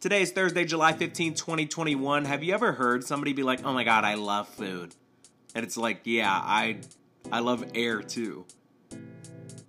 [0.00, 2.24] Today is Thursday, July 15, 2021.
[2.24, 4.94] Have you ever heard somebody be like, "Oh my god, I love food."
[5.56, 6.78] And it's like, "Yeah, I
[7.32, 8.46] I love air too."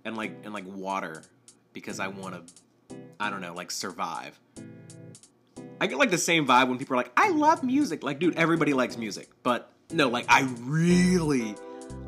[0.04, 1.24] And like and like water
[1.72, 4.38] because I want to I don't know, like survive.
[5.80, 8.36] I get like the same vibe when people are like, "I love music." Like, dude,
[8.36, 9.30] everybody likes music.
[9.42, 11.56] But no, like I really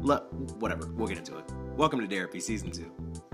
[0.01, 0.23] love
[0.61, 0.87] whatever.
[0.87, 1.45] We'll get into it.
[1.77, 3.32] Welcome to Therapy Season 2.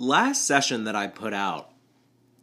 [0.00, 1.70] Last session that I put out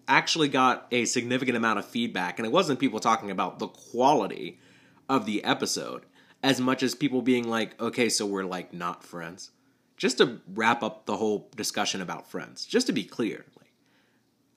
[0.08, 4.60] actually got a significant amount of feedback, and it wasn't people talking about the quality
[5.10, 6.06] of the episode
[6.44, 9.52] as much as people being like, okay, so we're like not friends.
[9.98, 13.74] Just to wrap up the whole discussion about friends, just to be clear, like,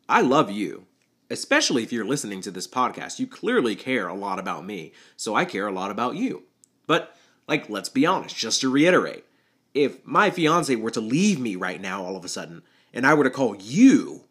[0.09, 0.85] I love you,
[1.31, 3.19] especially if you're listening to this podcast.
[3.19, 6.43] You clearly care a lot about me, so I care a lot about you.
[6.87, 7.17] But,
[7.49, 9.25] like, let's be honest, just to reiterate,
[9.73, 12.63] if my fiance were to leave me right now all of a sudden,
[12.93, 14.25] and I were to call you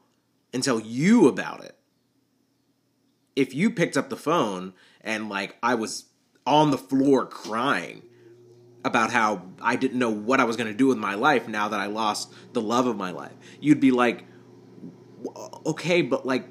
[0.53, 1.75] and tell you about it,
[3.35, 6.05] if you picked up the phone and like I was
[6.45, 8.03] on the floor crying
[8.83, 11.67] about how I didn't know what I was going to do with my life now
[11.67, 14.25] that I lost the love of my life, you'd be like,
[15.65, 16.47] okay, but like,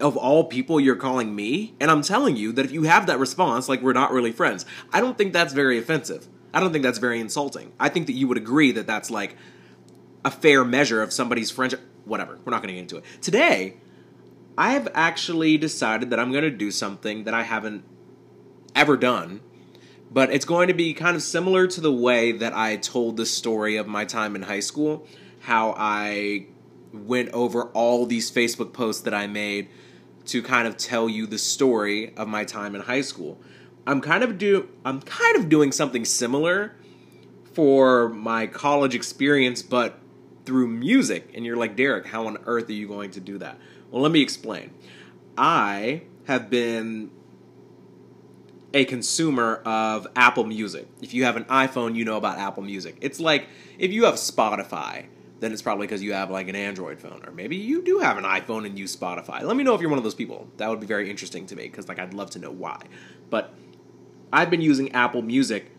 [0.00, 1.74] of all people, you're calling me?
[1.80, 4.66] And I'm telling you that if you have that response, like, we're not really friends,
[4.92, 6.26] I don't think that's very offensive.
[6.52, 7.72] I don't think that's very insulting.
[7.78, 9.36] I think that you would agree that that's like,
[10.24, 11.80] a fair measure of somebody's friendship.
[12.04, 13.04] Whatever, we're not going to get into it.
[13.20, 13.76] Today,
[14.56, 17.84] I have actually decided that I'm going to do something that I haven't
[18.74, 19.40] ever done,
[20.10, 23.26] but it's going to be kind of similar to the way that I told the
[23.26, 25.06] story of my time in high school,
[25.40, 26.46] how I
[26.92, 29.68] went over all these Facebook posts that I made
[30.26, 33.40] to kind of tell you the story of my time in high school.
[33.86, 36.76] I'm kind of do I'm kind of doing something similar
[37.52, 39.98] for my college experience, but
[40.44, 41.30] through music.
[41.34, 43.58] And you're like, Derek, how on earth are you going to do that?
[43.90, 44.72] Well, let me explain.
[45.36, 47.10] I have been
[48.72, 50.88] a consumer of Apple Music.
[51.00, 52.96] If you have an iPhone, you know about Apple Music.
[53.00, 53.46] It's like
[53.78, 55.06] if you have Spotify,
[55.40, 58.18] then it's probably because you have like an Android phone, or maybe you do have
[58.18, 59.42] an iPhone and use Spotify.
[59.42, 60.48] Let me know if you're one of those people.
[60.56, 62.80] That would be very interesting to me because like I'd love to know why.
[63.30, 63.54] But
[64.32, 65.70] I've been using Apple Music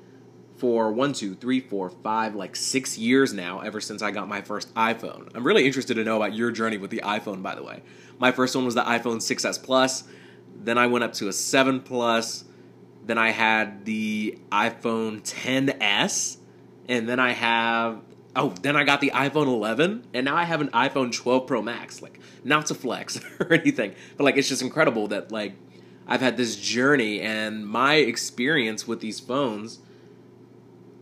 [0.57, 4.41] for one, two, three, four, five, like six years now, ever since I got my
[4.41, 5.29] first iPhone.
[5.35, 7.81] I'm really interested to know about your journey with the iPhone, by the way.
[8.19, 10.05] My first one was the iPhone 6S Plus.
[10.55, 12.45] Then I went up to a 7 Plus.
[13.05, 16.37] Then I had the iPhone 10s.
[16.87, 18.01] And then I have
[18.35, 21.61] oh, then I got the iPhone 11, and now I have an iPhone 12 Pro
[21.61, 22.01] Max.
[22.01, 25.53] Like, not to flex or anything, but like, it's just incredible that like
[26.07, 29.79] I've had this journey, and my experience with these phones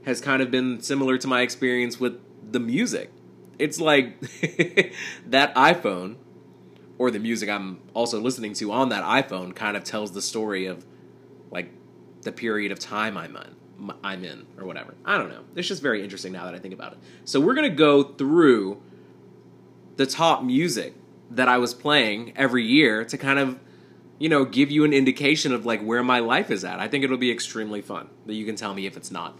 [0.06, 2.20] has kind of been similar to my experience with
[2.52, 3.12] the music.
[3.60, 4.20] It's like
[5.28, 6.18] that iPhone
[6.98, 10.66] or the music I'm also listening to on that iPhone kind of tells the story
[10.66, 10.86] of
[11.52, 11.72] like
[12.22, 14.96] the period of time I'm in, I'm in or whatever.
[15.06, 15.44] I don't know.
[15.56, 17.00] It's just very interesting now that I think about it.
[17.26, 18.82] So we're going to go through
[19.98, 20.96] the top music
[21.32, 23.60] that I was playing every year to kind of
[24.20, 26.80] you know give you an indication of like where my life is at.
[26.80, 28.10] I think it'll be extremely fun.
[28.26, 29.38] That you can tell me if it's not.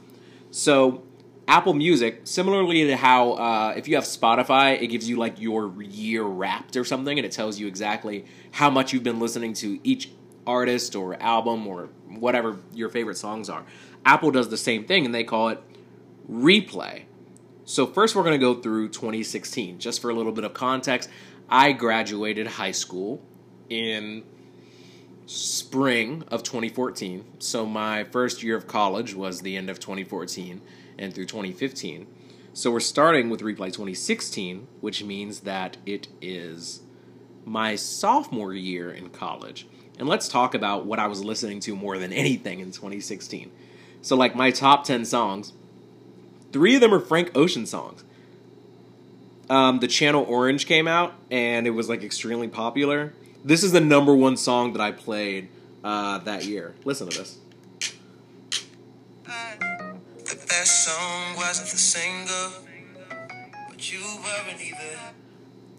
[0.54, 1.02] So
[1.48, 5.82] Apple Music, similarly to how uh, if you have Spotify, it gives you like your
[5.82, 9.80] year wrapped or something, and it tells you exactly how much you've been listening to
[9.84, 10.12] each
[10.46, 13.66] artist or album or whatever your favorite songs are.
[14.06, 15.60] Apple does the same thing, and they call it
[16.32, 17.06] replay.
[17.66, 21.10] So first, we're going to go through 2016, just for a little bit of context.
[21.50, 23.24] I graduated high school
[23.72, 24.24] in
[25.26, 27.24] spring of 2014.
[27.40, 30.62] So my first year of college was the end of 2014
[30.98, 32.08] and through 2015.
[32.54, 36.82] So we're starting with Replay 2016, which means that it is
[37.46, 39.68] my sophomore year in college.
[39.98, 43.52] And let's talk about what I was listening to more than anything in 2016.
[44.02, 45.54] So, like my top 10 songs,
[46.52, 48.04] three of them are Frank Ocean songs.
[49.50, 53.14] Um, the channel Orange came out and it was like extremely popular.
[53.46, 55.50] This is the number one song that I played
[55.84, 56.76] uh, that year.
[56.86, 57.40] Listen to this.
[59.26, 62.52] That song wasn't the single,
[63.68, 64.98] but you weren't either.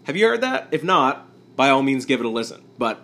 [0.03, 0.67] Have you heard that?
[0.71, 2.61] If not, by all means, give it a listen.
[2.77, 3.01] But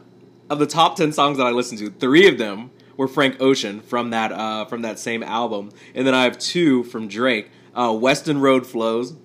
[0.48, 3.82] of the top ten songs that I listened to, three of them were Frank Ocean
[3.82, 7.50] from that uh, from that same album, and then I have two from Drake.
[7.74, 9.16] Uh, Weston Road Flows.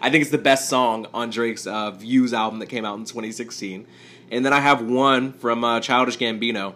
[0.00, 3.04] I think it's the best song on Drake's uh, Views album that came out in
[3.04, 3.86] 2016.
[4.30, 6.74] And then I have one from uh, Childish Gambino.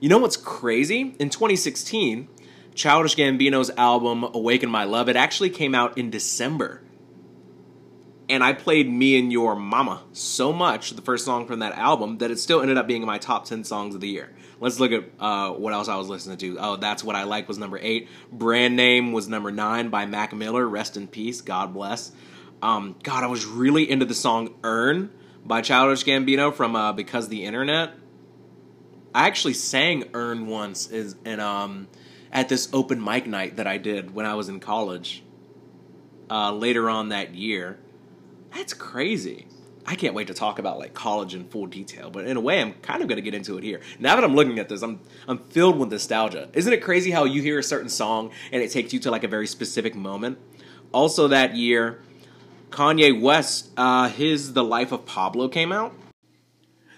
[0.00, 1.14] You know what's crazy?
[1.18, 2.28] In 2016,
[2.74, 6.82] Childish Gambino's album Awaken My Love, it actually came out in December.
[8.28, 12.18] and I played Me and Your Mama so much, the first song from that album,
[12.18, 14.30] that it still ended up being in my top 10 songs of the year.
[14.60, 16.56] Let's look at uh, what else I was listening to.
[16.60, 18.08] Oh, That's What I Like was number eight.
[18.30, 20.66] Brand Name was number nine by Mac Miller.
[20.68, 21.40] Rest in peace.
[21.40, 22.12] God bless.
[22.62, 25.10] Um, God, I was really into the song Earn
[25.44, 27.94] by Childish Gambino from uh, Because the Internet.
[29.14, 31.88] I actually sang Earn once is in um
[32.32, 35.24] at this open mic night that I did when I was in college.
[36.30, 37.80] Uh, later on that year,
[38.54, 39.48] that's crazy.
[39.84, 42.60] I can't wait to talk about like college in full detail, but in a way,
[42.60, 43.80] I'm kind of going to get into it here.
[43.98, 46.48] Now that I'm looking at this, I'm I'm filled with nostalgia.
[46.52, 49.24] Isn't it crazy how you hear a certain song and it takes you to like
[49.24, 50.38] a very specific moment?
[50.92, 52.02] Also, that year,
[52.70, 55.92] Kanye West, uh, his The Life of Pablo came out.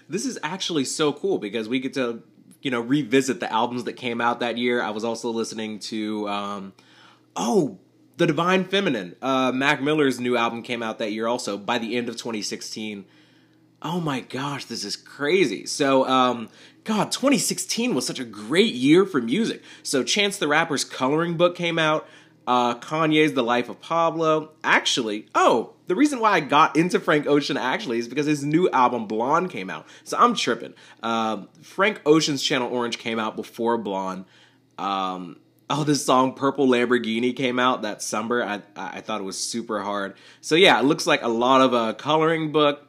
[0.07, 2.23] This is actually so cool because we get to
[2.61, 4.81] you know revisit the albums that came out that year.
[4.81, 6.73] I was also listening to um,
[7.35, 7.79] oh
[8.17, 9.15] the Divine Feminine.
[9.21, 13.05] Uh, Mac Miller's new album came out that year also by the end of 2016.
[13.81, 15.65] Oh my gosh, this is crazy.
[15.65, 16.49] So, um,
[16.85, 19.61] God, 2016 was such a great year for music.
[19.81, 22.07] So, Chance the Rapper's coloring book came out.
[22.45, 24.51] Uh, Kanye's The Life of Pablo.
[24.63, 28.69] Actually, oh, the reason why I got into Frank Ocean actually is because his new
[28.69, 29.85] album Blonde came out.
[30.03, 30.73] So I'm tripping.
[31.01, 34.25] Uh, Frank Ocean's Channel Orange came out before Blonde.
[34.77, 35.37] Um,
[35.69, 38.43] oh, this song Purple Lamborghini came out that summer.
[38.43, 40.15] I I thought it was super hard.
[40.41, 42.87] So yeah, it looks like a lot of a coloring book,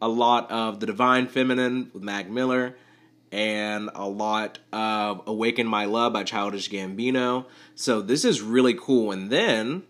[0.00, 2.76] a lot of the Divine Feminine with Mac Miller,
[3.32, 7.46] and a lot of Awaken My Love by Childish Gambino.
[7.74, 9.10] So this is really cool.
[9.10, 9.82] And then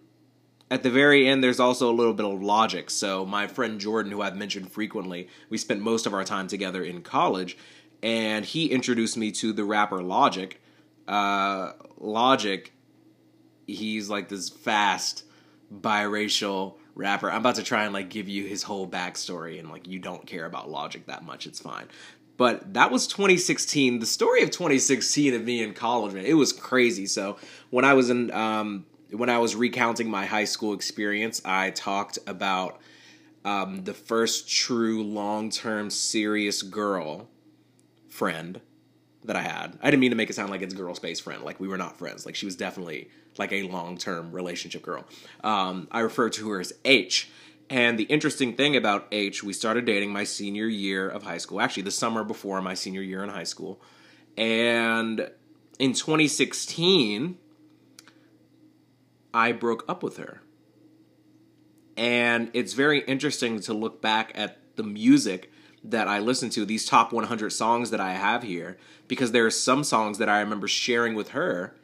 [0.70, 2.88] at the very end, there's also a little bit of logic.
[2.88, 6.82] So my friend Jordan, who I've mentioned frequently, we spent most of our time together
[6.82, 7.58] in college,
[8.02, 10.58] and he introduced me to the rapper Logic
[11.08, 12.72] uh, Logic,
[13.66, 15.24] he's like this fast
[15.72, 17.30] biracial rapper.
[17.30, 20.26] I'm about to try and like give you his whole backstory, and like you don't
[20.26, 21.86] care about Logic that much, it's fine.
[22.36, 23.98] But that was 2016.
[23.98, 27.06] The story of 2016 of me in college, man, it was crazy.
[27.06, 27.36] So
[27.70, 32.18] when I was in, um, when I was recounting my high school experience, I talked
[32.26, 32.80] about
[33.44, 37.28] um, the first true long term serious girl
[38.08, 38.60] friend
[39.24, 39.78] that I had.
[39.82, 41.42] I didn't mean to make it sound like it's girl space friend.
[41.42, 42.26] Like we were not friends.
[42.26, 43.08] Like she was definitely
[43.38, 45.04] like a long term relationship girl.
[45.44, 47.30] Um, I refer to her as H.
[47.72, 51.58] And the interesting thing about H, we started dating my senior year of high school.
[51.58, 53.80] Actually, the summer before my senior year in high school.
[54.36, 55.30] And
[55.78, 57.38] in 2016,
[59.32, 60.42] I broke up with her.
[61.96, 65.50] And it's very interesting to look back at the music
[65.82, 68.76] that I listen to, these top 100 songs that I have here,
[69.08, 71.74] because there are some songs that I remember sharing with her.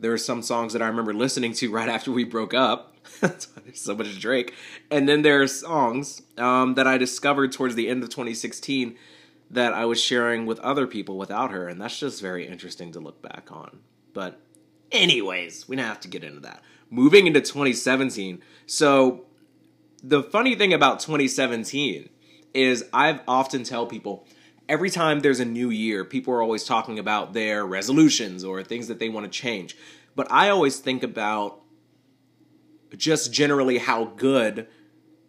[0.00, 2.96] There are some songs that I remember listening to right after we broke up.
[3.20, 4.54] That's why there's so much Drake.
[4.90, 8.96] And then there are songs um, that I discovered towards the end of 2016
[9.50, 13.00] that I was sharing with other people without her, and that's just very interesting to
[13.00, 13.78] look back on.
[14.12, 14.38] But,
[14.92, 16.62] anyways, we don't have to get into that.
[16.90, 18.42] Moving into 2017.
[18.66, 19.24] So,
[20.02, 22.10] the funny thing about 2017
[22.54, 24.26] is I've often tell people
[24.68, 28.88] every time there's a new year, people are always talking about their resolutions or things
[28.88, 29.76] that they want to change.
[30.14, 31.60] But I always think about
[32.96, 34.66] just generally how good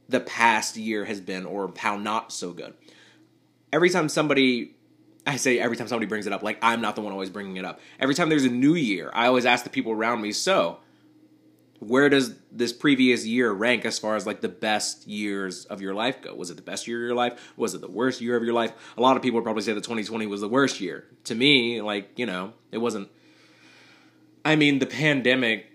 [0.08, 2.74] the past year has been or how not so good.
[3.72, 4.76] Every time somebody
[5.28, 7.58] I say every time somebody brings it up, like I'm not the one always bringing
[7.58, 7.80] it up.
[8.00, 10.80] Every time there's a new year, I always ask the people around me, so
[11.80, 15.94] where does this previous year rank as far as like the best years of your
[15.94, 16.36] life go?
[16.36, 17.54] Was it the best year of your life?
[17.56, 18.74] Was it the worst year of your life?
[18.98, 21.06] A lot of people would probably say that 2020 was the worst year.
[21.26, 23.09] To me, like, you know, it wasn't.
[24.44, 25.68] I mean, the pandemic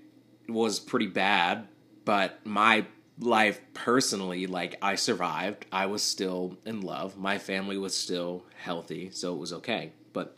[0.49, 1.68] was pretty bad,
[2.04, 2.87] but my
[3.18, 5.64] life personally, like, I survived.
[5.73, 7.16] I was still in love.
[7.16, 9.92] My family was still healthy, so it was okay.
[10.12, 10.37] But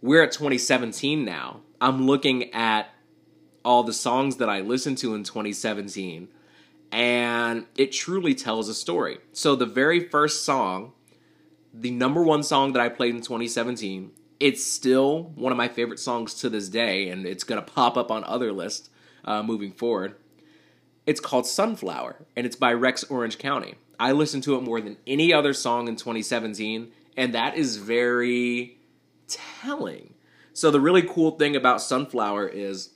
[0.00, 1.60] we're at 2017 now.
[1.80, 2.88] I'm looking at
[3.64, 6.28] all the songs that I listened to in 2017,
[6.92, 9.18] and it truly tells a story.
[9.32, 10.92] So, the very first song,
[11.72, 15.98] the number one song that I played in 2017, it's still one of my favorite
[15.98, 18.90] songs to this day, and it's gonna pop up on other lists
[19.24, 20.14] uh, moving forward.
[21.06, 23.74] It's called Sunflower, and it's by Rex Orange County.
[23.98, 28.78] I listened to it more than any other song in 2017, and that is very
[29.26, 30.14] telling.
[30.52, 32.90] So, the really cool thing about Sunflower is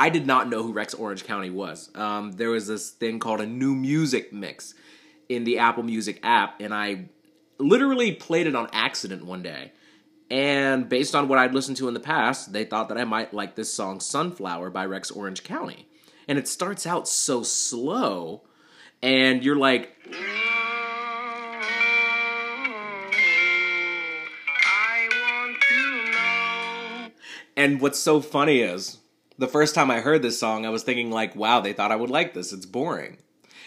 [0.00, 1.90] I did not know who Rex Orange County was.
[1.94, 4.72] Um, there was this thing called a new music mix
[5.28, 7.10] in the Apple Music app, and I
[7.58, 9.72] literally played it on accident one day.
[10.30, 13.34] And based on what I'd listened to in the past, they thought that I might
[13.34, 15.86] like this song Sunflower by Rex Orange County.
[16.26, 18.44] And it starts out so slow,
[19.02, 19.98] and you're like.
[27.54, 28.99] And what's so funny is
[29.40, 31.96] the first time I heard this song, I was thinking like, wow, they thought I
[31.96, 32.52] would like this.
[32.52, 33.16] It's boring.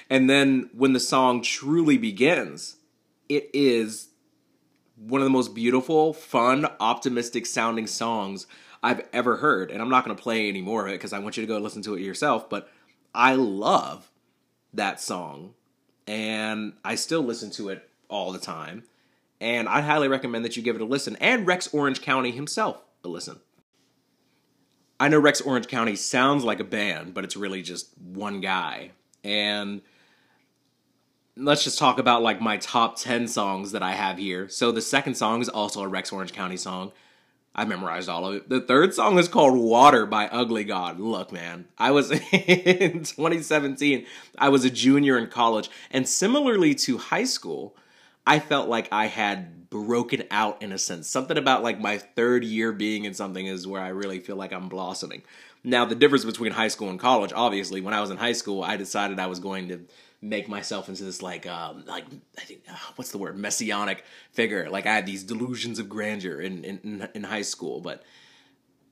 [0.07, 2.77] And then when the song truly begins,
[3.27, 4.09] it is
[4.95, 8.45] one of the most beautiful, fun, optimistic sounding songs
[8.83, 9.71] I've ever heard.
[9.71, 11.47] And I'm not going to play any more of it because I want you to
[11.47, 12.51] go listen to it yourself.
[12.51, 12.69] But
[13.15, 14.11] I love
[14.75, 15.55] that song.
[16.05, 18.83] And I still listen to it all the time.
[19.41, 21.15] And I highly recommend that you give it a listen.
[21.15, 23.39] And Rex Orange County himself a listen.
[25.03, 28.91] I know Rex Orange County sounds like a band, but it's really just one guy.
[29.21, 29.81] And
[31.35, 34.47] let's just talk about like my top 10 songs that I have here.
[34.47, 36.93] So the second song is also a Rex Orange County song.
[37.53, 38.47] I memorized all of it.
[38.47, 41.01] The third song is called Water by Ugly God.
[41.01, 44.05] Look, man, I was in 2017,
[44.37, 47.75] I was a junior in college, and similarly to high school,
[48.25, 51.09] I felt like I had broken out in a sense.
[51.09, 54.53] Something about like my third year being in something is where I really feel like
[54.53, 55.23] I'm blossoming.
[55.63, 58.63] Now, the difference between high school and college, obviously, when I was in high school,
[58.63, 59.85] I decided I was going to
[60.21, 62.05] make myself into this like um like
[62.37, 64.69] I think uh, what's the word messianic figure.
[64.69, 68.03] Like I had these delusions of grandeur in in, in high school, but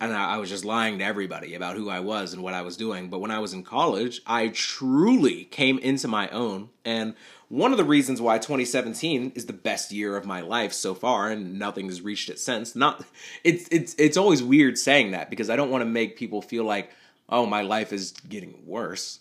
[0.01, 2.63] and I, I was just lying to everybody about who I was and what I
[2.63, 3.09] was doing.
[3.09, 6.69] But when I was in college, I truly came into my own.
[6.83, 7.13] And
[7.51, 11.29] one of the reasons why 2017 is the best year of my life so far,
[11.29, 12.75] and nothing has reached it since.
[12.75, 13.05] Not
[13.43, 16.63] it's it's it's always weird saying that because I don't want to make people feel
[16.63, 16.91] like
[17.29, 19.19] oh my life is getting worse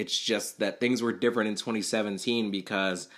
[0.00, 3.08] it's just that things were different in 2017 because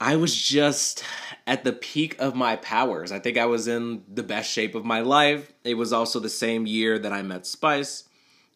[0.00, 1.04] I was just
[1.46, 3.12] at the peak of my powers.
[3.12, 5.52] I think I was in the best shape of my life.
[5.64, 8.04] It was also the same year that I met Spice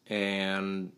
[0.07, 0.91] and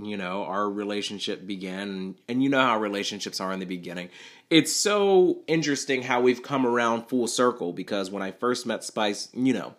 [0.00, 4.10] you know, our relationship began and you know how relationships are in the beginning.
[4.50, 9.28] It's so interesting how we've come around full circle because when I first met Spice,
[9.32, 9.74] you know,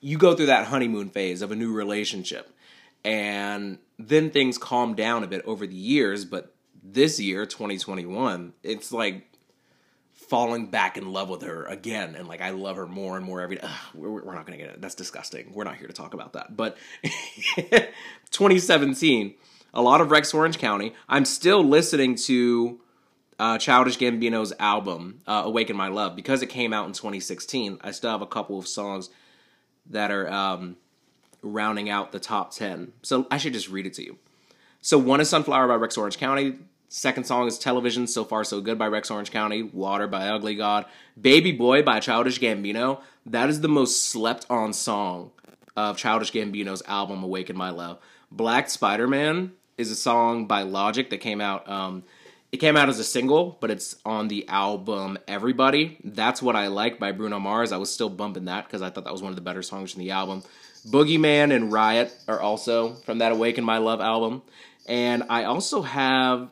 [0.00, 2.52] you go through that honeymoon phase of a new relationship
[3.04, 8.92] and then things calmed down a bit over the years, but this year, 2021, it's
[8.92, 9.24] like
[10.28, 13.40] falling back in love with her again and like i love her more and more
[13.40, 13.62] every day.
[13.64, 14.80] Ugh, we're, we're not gonna get it.
[14.80, 15.52] That's disgusting.
[15.54, 16.54] We're not here to talk about that.
[16.54, 16.76] But
[18.30, 19.34] 2017
[19.74, 22.80] a lot of rex orange county i'm still listening to
[23.38, 27.90] uh, childish gambino's album uh, awaken my love because it came out in 2016 i
[27.90, 29.10] still have a couple of songs
[29.90, 30.76] that are um,
[31.42, 32.92] rounding out the top 10.
[33.02, 34.18] So I should just read it to you.
[34.80, 36.58] So one is Sunflower by Rex Orange County.
[36.88, 39.62] Second song is Television, So Far So Good by Rex Orange County.
[39.62, 40.86] Water by Ugly God.
[41.20, 43.00] Baby Boy by Childish Gambino.
[43.26, 45.32] That is the most slept on song
[45.76, 47.98] of Childish Gambino's album Awaken My Love.
[48.30, 51.68] Black Spider Man is a song by Logic that came out.
[51.68, 52.04] Um,
[52.50, 55.98] it came out as a single, but it's on the album Everybody.
[56.02, 57.72] That's what I like by Bruno Mars.
[57.72, 59.92] I was still bumping that because I thought that was one of the better songs
[59.92, 60.42] from the album.
[60.86, 64.42] Boogeyman and Riot are also from that Awaken My Love album.
[64.86, 66.50] And I also have.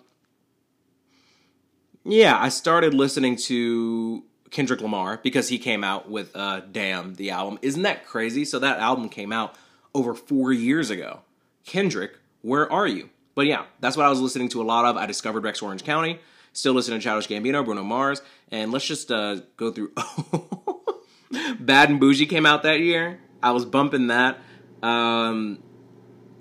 [2.05, 7.31] Yeah, I started listening to Kendrick Lamar because he came out with uh, Damn, the
[7.31, 7.59] album.
[7.63, 8.45] Isn't that crazy?
[8.45, 9.57] So that album came out
[9.95, 11.21] over four years ago.
[11.65, 13.09] Kendrick, where are you?
[13.37, 14.97] But yeah, that's what I was listening to a lot of.
[14.97, 16.19] I discovered Rex Orange County.
[16.55, 18.23] Still listening to Childish Gambino, Bruno Mars.
[18.51, 19.93] And let's just uh, go through.
[21.61, 23.21] Bad and Boujee came out that year.
[23.43, 24.39] I was bumping that.
[24.83, 25.63] Um,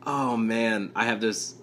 [0.05, 1.55] oh man, I have this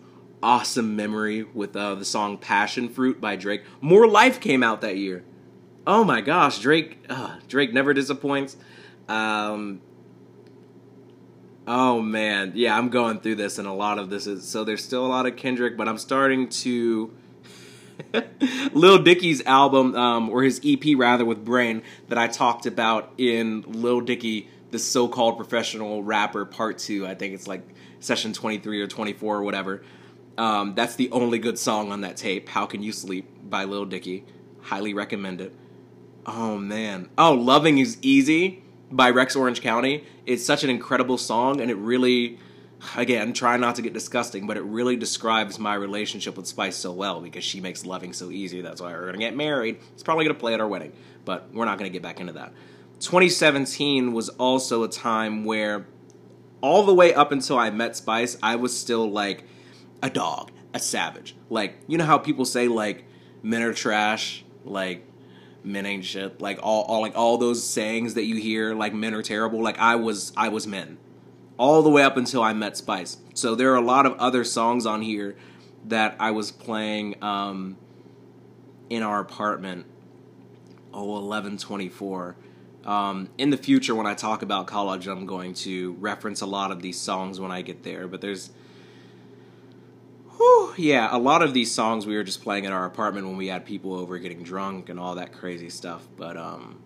[0.43, 3.63] awesome memory with uh, the song "Passion Fruit" by Drake.
[3.81, 5.25] More Life came out that year.
[5.87, 6.99] Oh my gosh, Drake!
[7.09, 8.57] Uh, Drake never disappoints.
[9.09, 9.81] Um,
[11.67, 14.65] oh man, yeah, I'm going through this, and a lot of this is so.
[14.65, 17.13] There's still a lot of Kendrick, but I'm starting to.
[18.73, 23.63] Lil Dicky's album, um, or his EP rather, with Brain that I talked about in
[23.67, 27.07] Lil Dicky the so-called professional rapper part two.
[27.07, 27.63] I think it's like
[28.01, 29.83] session 23 or 24 or whatever.
[30.37, 32.49] Um, that's the only good song on that tape.
[32.49, 34.25] How Can You Sleep by Lil Dicky.
[34.63, 35.55] Highly recommend it.
[36.25, 37.11] Oh man.
[37.19, 40.05] Oh, Loving is Easy by Rex Orange County.
[40.27, 42.39] It's such an incredible song and it really
[42.97, 46.93] again, try not to get disgusting, but it really describes my relationship with Spice so
[46.93, 48.61] well because she makes loving so easy.
[48.61, 49.79] That's why we're gonna get married.
[49.93, 50.93] It's probably gonna play at our wedding,
[51.25, 52.53] but we're not gonna get back into that.
[53.01, 55.87] 2017 was also a time where
[56.61, 59.45] all the way up until I met Spice, I was still like
[60.03, 61.37] a dog, a savage.
[61.51, 63.05] Like, you know how people say like
[63.43, 65.05] men are trash, like
[65.65, 69.15] men ain't shit, like all, all like all those sayings that you hear, like men
[69.15, 69.63] are terrible.
[69.63, 70.99] Like I was I was men.
[71.59, 73.19] All the way up until I met Spice.
[73.35, 75.37] So there are a lot of other songs on here
[75.87, 77.77] that I was playing um,
[78.91, 79.87] in our apartment.
[80.95, 82.37] Oh, 1124
[82.85, 86.71] Um, in the future, when I talk about college, I'm going to reference a lot
[86.71, 88.07] of these songs when I get there.
[88.09, 88.51] But there's,
[90.77, 93.49] yeah, a lot of these songs we were just playing in our apartment when we
[93.49, 96.07] had people over getting drunk and all that crazy stuff.
[96.17, 96.81] But um,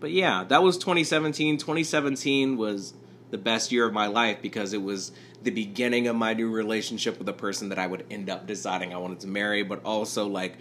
[0.00, 1.58] but yeah, that was 2017.
[1.58, 2.94] 2017 was
[3.30, 7.18] the best year of my life because it was the beginning of my new relationship
[7.18, 10.26] with a person that I would end up deciding I wanted to marry, but also
[10.26, 10.56] like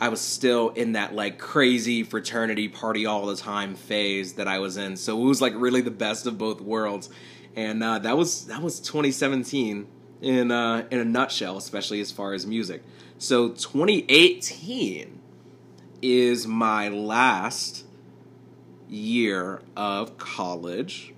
[0.00, 4.58] I was still in that like crazy fraternity party all the time phase that I
[4.58, 4.96] was in.
[4.96, 7.10] So it was like really the best of both worlds.
[7.56, 9.86] And uh, that was that was 2017
[10.20, 12.82] in uh, in a nutshell, especially as far as music.
[13.18, 15.18] So 2018
[16.00, 17.84] is my last
[18.88, 21.12] year of college.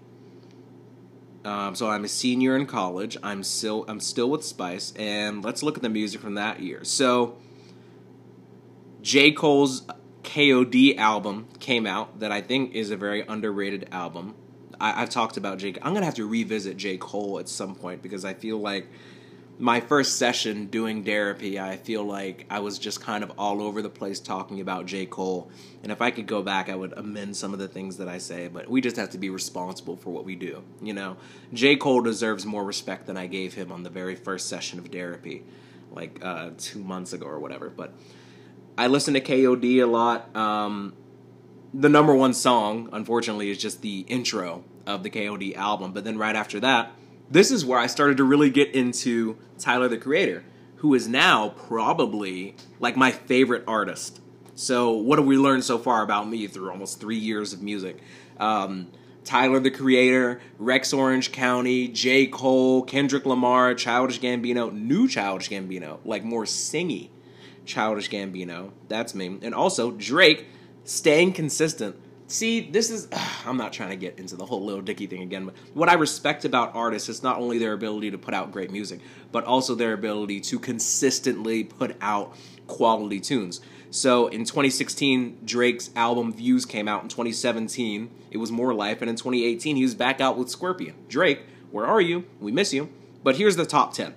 [1.45, 3.17] Um, so I'm a senior in college.
[3.23, 6.85] I'm still I'm still with Spice, and let's look at the music from that year.
[6.85, 7.37] So
[9.03, 9.33] J.
[9.33, 9.87] Cole's
[10.23, 14.35] KOD album came out that I think is a very underrated album.
[14.81, 15.75] I, have talked about J.
[15.83, 16.97] I'm gonna have to revisit J.
[16.97, 18.89] Cole at some point because I feel like
[19.61, 23.83] my first session doing therapy, I feel like I was just kind of all over
[23.83, 25.05] the place talking about J.
[25.05, 25.51] Cole.
[25.83, 28.17] And if I could go back, I would amend some of the things that I
[28.17, 30.63] say, but we just have to be responsible for what we do.
[30.81, 31.19] You know,
[31.53, 31.77] J.
[31.77, 35.43] Cole deserves more respect than I gave him on the very first session of therapy,
[35.93, 37.69] like uh, two months ago or whatever.
[37.69, 37.93] But
[38.79, 40.35] I listen to KOD a lot.
[40.35, 40.95] Um,
[41.75, 45.93] the number one song, unfortunately, is just the intro of the KOD album.
[45.93, 46.93] But then right after that,
[47.31, 50.45] this is where I started to really get into Tyler the Creator,
[50.77, 54.21] who is now probably like my favorite artist.
[54.55, 57.99] So, what have we learned so far about me through almost three years of music?
[58.39, 58.89] Um,
[59.25, 62.27] Tyler the Creator, Rex Orange County, J.
[62.27, 67.11] Cole, Kendrick Lamar, Childish Gambino, new Childish Gambino, like more singy
[67.65, 68.73] Childish Gambino.
[68.89, 69.39] That's me.
[69.43, 70.47] And also Drake
[70.85, 71.97] staying consistent.
[72.31, 73.09] See, this is.
[73.13, 75.89] Ugh, I'm not trying to get into the whole Lil Dicky thing again, but what
[75.89, 79.01] I respect about artists is not only their ability to put out great music,
[79.33, 82.37] but also their ability to consistently put out
[82.69, 83.61] quality tunes.
[83.91, 87.03] So in 2016, Drake's album Views came out.
[87.03, 89.01] In 2017, it was More Life.
[89.01, 90.95] And in 2018, he was back out with Scorpion.
[91.09, 91.41] Drake,
[91.73, 92.27] where are you?
[92.39, 92.91] We miss you.
[93.25, 94.15] But here's the top 10.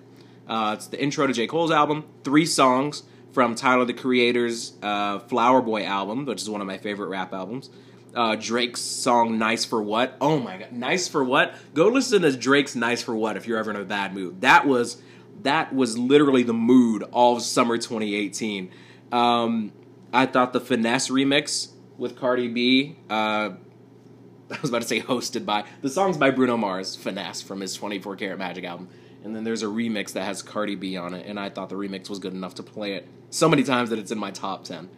[0.47, 1.47] Uh, it's the intro to J.
[1.47, 6.61] Cole's album, three songs from Tyler the Creator's uh, Flower Boy album, which is one
[6.61, 7.71] of my favorite rap albums.
[8.15, 11.55] Uh, Drake's song "Nice for What." Oh my god, "Nice for What"?
[11.73, 14.41] Go listen to Drake's "Nice for What" if you're ever in a bad mood.
[14.41, 15.01] That was
[15.41, 18.71] that was literally the mood all summer 2018.
[19.11, 19.73] Um,
[20.11, 22.97] I thought the finesse remix with Cardi B.
[23.09, 23.51] Uh,
[24.51, 27.73] I was about to say hosted by the song's by Bruno Mars, Finesse from his
[27.73, 28.89] 24 Karat Magic album
[29.23, 31.75] and then there's a remix that has Cardi B on it, and I thought the
[31.75, 34.65] remix was good enough to play it so many times that it's in my top
[34.65, 34.89] 10.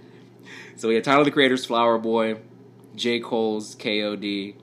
[0.75, 2.39] So we had Tyler the Creator's Flower Boy,
[2.95, 3.19] J.
[3.19, 4.55] Cole's KOD,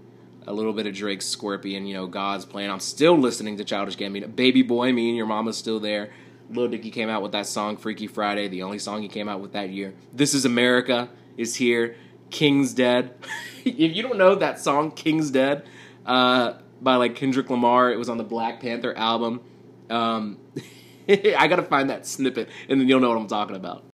[0.46, 2.70] a little bit of Drake's Scorpion, you know, God's Plan.
[2.70, 4.34] I'm still listening to Childish Gambino.
[4.34, 6.10] Baby Boy, me and your mama's still there.
[6.50, 9.40] Lil Dicky came out with that song, Freaky Friday, the only song he came out
[9.40, 9.94] with that year.
[10.12, 11.96] This is America is here.
[12.30, 13.14] King's Dead.
[13.64, 15.64] if you don't know that song, King's Dead,
[16.04, 19.40] uh, by like Kendrick Lamar, it was on the Black Panther album.
[19.88, 20.38] Um,
[21.08, 23.91] I gotta find that snippet, and then you'll know what I'm talking about.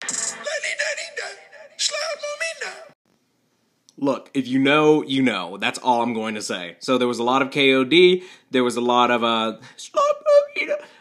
[3.99, 5.57] Look, if you know, you know.
[5.57, 6.77] That's all I'm going to say.
[6.81, 8.23] So there was a lot of KOD.
[8.51, 9.59] There was a lot of uh.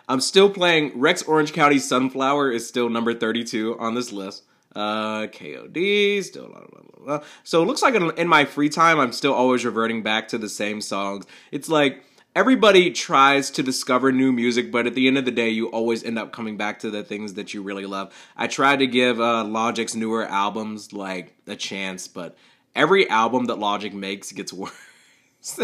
[0.08, 4.44] I'm still playing Rex Orange County Sunflower is still number 32 on this list.
[4.76, 6.48] Uh, KOD still.
[6.48, 10.04] Blah, blah, blah, so it looks like in my free time, I'm still always reverting
[10.04, 11.26] back to the same songs.
[11.52, 12.04] It's like
[12.36, 16.04] everybody tries to discover new music, but at the end of the day, you always
[16.04, 18.14] end up coming back to the things that you really love.
[18.36, 22.36] I tried to give uh, Logic's newer albums like a chance, but
[22.76, 25.60] every album that Logic makes gets worse.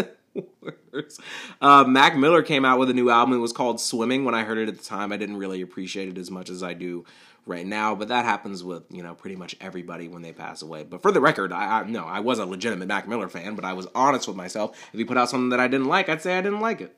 [1.60, 3.34] Uh, Mac Miller came out with a new album.
[3.34, 4.24] It was called Swimming.
[4.24, 6.62] When I heard it at the time, I didn't really appreciate it as much as
[6.62, 7.04] I do
[7.46, 10.84] right now, but that happens with you know pretty much everybody when they pass away.
[10.84, 13.64] But for the record, I, I no, I was a legitimate Mac Miller fan, but
[13.64, 14.78] I was honest with myself.
[14.92, 16.96] If he put out something that I didn't like, I'd say I didn't like it.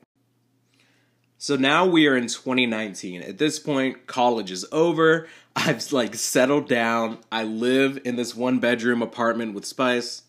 [1.37, 3.21] So now we are in 2019.
[3.21, 5.27] At this point, college is over.
[5.55, 7.19] I've like settled down.
[7.31, 10.23] I live in this one bedroom apartment with Spice.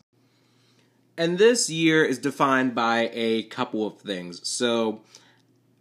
[1.16, 4.46] And this year is defined by a couple of things.
[4.46, 5.02] So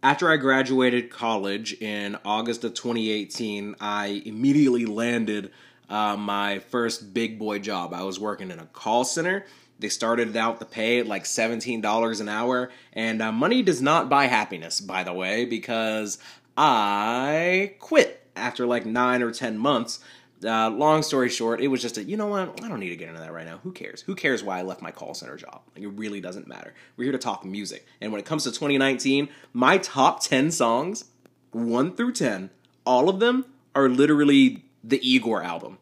[0.02, 5.50] after I graduated college in August of 2018, I immediately landed
[5.88, 7.92] uh, my first big boy job.
[7.92, 9.44] I was working in a call center.
[9.78, 14.08] They started out the pay at like $17 an hour, and uh, money does not
[14.08, 16.18] buy happiness, by the way, because
[16.56, 20.00] I quit after like nine or 10 months
[20.44, 22.62] Uh, long story short, it was just a, you know what?
[22.62, 23.58] I don't need to get into that right now.
[23.64, 24.02] Who cares?
[24.02, 25.62] Who cares why I left my call center job?
[25.74, 26.74] Like, it really doesn't matter.
[26.96, 27.86] We're here to talk music.
[28.02, 31.06] And when it comes to 2019, my top 10 songs,
[31.52, 32.50] 1 through 10,
[32.84, 35.78] all of them are literally the Igor album.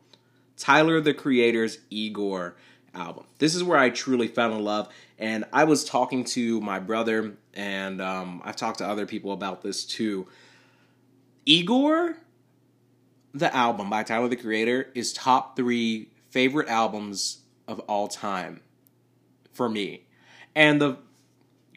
[0.57, 2.55] Tyler the Creator's Igor
[2.95, 3.25] album.
[3.39, 4.89] This is where I truly fell in love.
[5.19, 9.63] And I was talking to my brother, and um, I've talked to other people about
[9.63, 10.27] this too.
[11.47, 12.17] Igor
[13.35, 18.61] the album by Tyler the Creator is top three favorite albums of all time
[19.53, 20.07] for me.
[20.55, 20.99] And the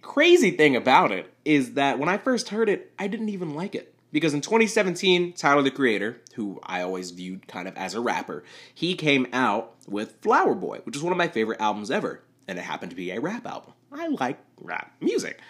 [0.01, 3.73] crazy thing about it is that when I first heard it, I didn't even like
[3.73, 3.96] it.
[4.11, 8.43] Because in 2017, Tyler the Creator, who I always viewed kind of as a rapper,
[8.73, 12.23] he came out with Flower Boy, which is one of my favorite albums ever.
[12.47, 13.73] And it happened to be a rap album.
[13.91, 15.41] I like rap music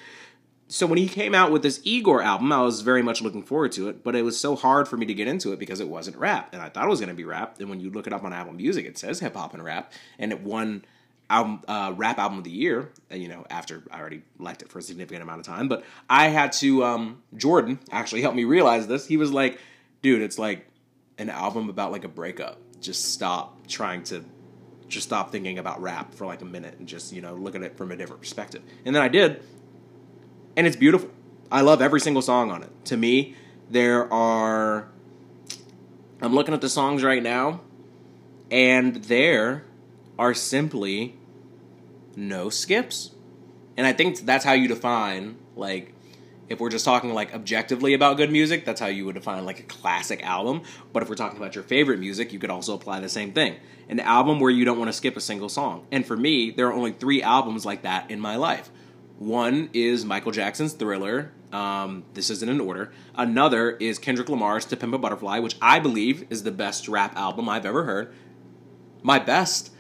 [0.70, 3.72] so when he came out with this Igor album, I was very much looking forward
[3.74, 5.88] to it, but it was so hard for me to get into it because it
[5.88, 7.60] wasn't rap, and I thought it was going to be rap.
[7.60, 9.93] And when you look it up on Apple Music, it says hip hop and rap,
[10.20, 10.84] and it won
[11.30, 12.92] album uh, rap album of the year.
[13.12, 16.28] You know, after I already liked it for a significant amount of time, but I
[16.28, 16.84] had to.
[16.84, 19.08] Um, Jordan actually helped me realize this.
[19.08, 19.60] He was like,
[20.02, 20.68] "Dude, it's like
[21.18, 22.60] an album about like a breakup.
[22.82, 24.24] Just stop trying to."
[24.90, 27.62] Just stop thinking about rap for like a minute and just, you know, look at
[27.62, 28.62] it from a different perspective.
[28.86, 29.44] And then I did,
[30.56, 31.10] and it's beautiful.
[31.52, 32.70] I love every single song on it.
[32.86, 33.36] To me,
[33.70, 34.88] there are.
[36.22, 37.60] I'm looking at the songs right now,
[38.50, 39.66] and there
[40.18, 41.16] are simply
[42.16, 43.12] no skips.
[43.76, 45.94] And I think that's how you define, like,
[46.50, 49.60] if we're just talking, like, objectively about good music, that's how you would define, like,
[49.60, 50.62] a classic album.
[50.94, 53.58] But if we're talking about your favorite music, you could also apply the same thing.
[53.90, 55.86] An album where you don't want to skip a single song.
[55.92, 58.72] And for me, there are only three albums like that in my life.
[59.20, 61.32] One is Michael Jackson's Thriller.
[61.52, 62.92] Um, this isn't in order.
[63.16, 67.16] Another is Kendrick Lamar's To Pimp a Butterfly, which I believe is the best rap
[67.16, 68.14] album I've ever heard.
[69.02, 69.72] My best,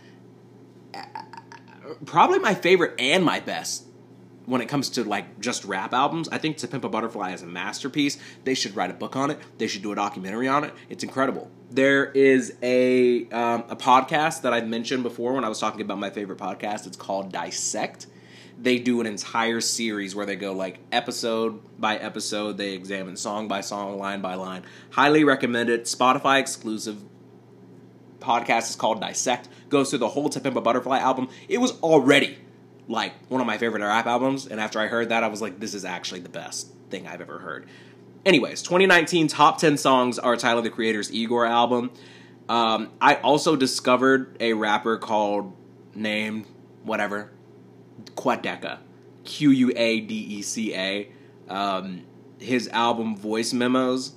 [2.05, 3.85] probably my favorite and my best
[4.45, 6.29] when it comes to like just rap albums.
[6.29, 8.17] I think To Pimp a Butterfly is a masterpiece.
[8.43, 9.39] They should write a book on it.
[9.57, 10.73] They should do a documentary on it.
[10.89, 11.51] It's incredible.
[11.69, 15.99] There is a um, a podcast that I've mentioned before when I was talking about
[15.99, 16.87] my favorite podcast.
[16.87, 18.07] It's called Dissect
[18.59, 22.57] they do an entire series where they go like episode by episode.
[22.57, 24.63] They examine song by song, line by line.
[24.89, 25.83] Highly recommend it.
[25.83, 27.03] Spotify exclusive
[28.27, 29.47] podcast is called Dissect.
[29.69, 31.29] Goes through the whole To Pimp Butterfly album.
[31.47, 32.37] It was already
[32.87, 35.59] like one of my favorite rap albums, and after I heard that, I was like,
[35.59, 37.65] this is actually the best thing I've ever heard.
[38.25, 41.91] Anyways, 2019 top 10 songs are Tyler the Creator's Igor album.
[42.49, 45.55] Um, I also discovered a rapper called
[45.95, 46.45] named
[46.83, 47.31] whatever
[48.15, 48.79] Quadeca,
[49.23, 51.11] Q U A D E C A.
[51.49, 52.03] Um,
[52.39, 54.13] his album Voice Memos.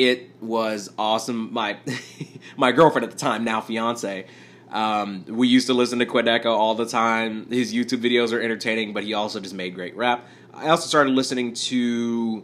[0.00, 1.52] It was awesome.
[1.52, 1.76] My
[2.56, 4.24] my girlfriend at the time, now fiance,
[4.70, 7.50] um, we used to listen to Quadeca all the time.
[7.50, 10.26] His YouTube videos are entertaining, but he also just made great rap.
[10.54, 12.42] I also started listening to.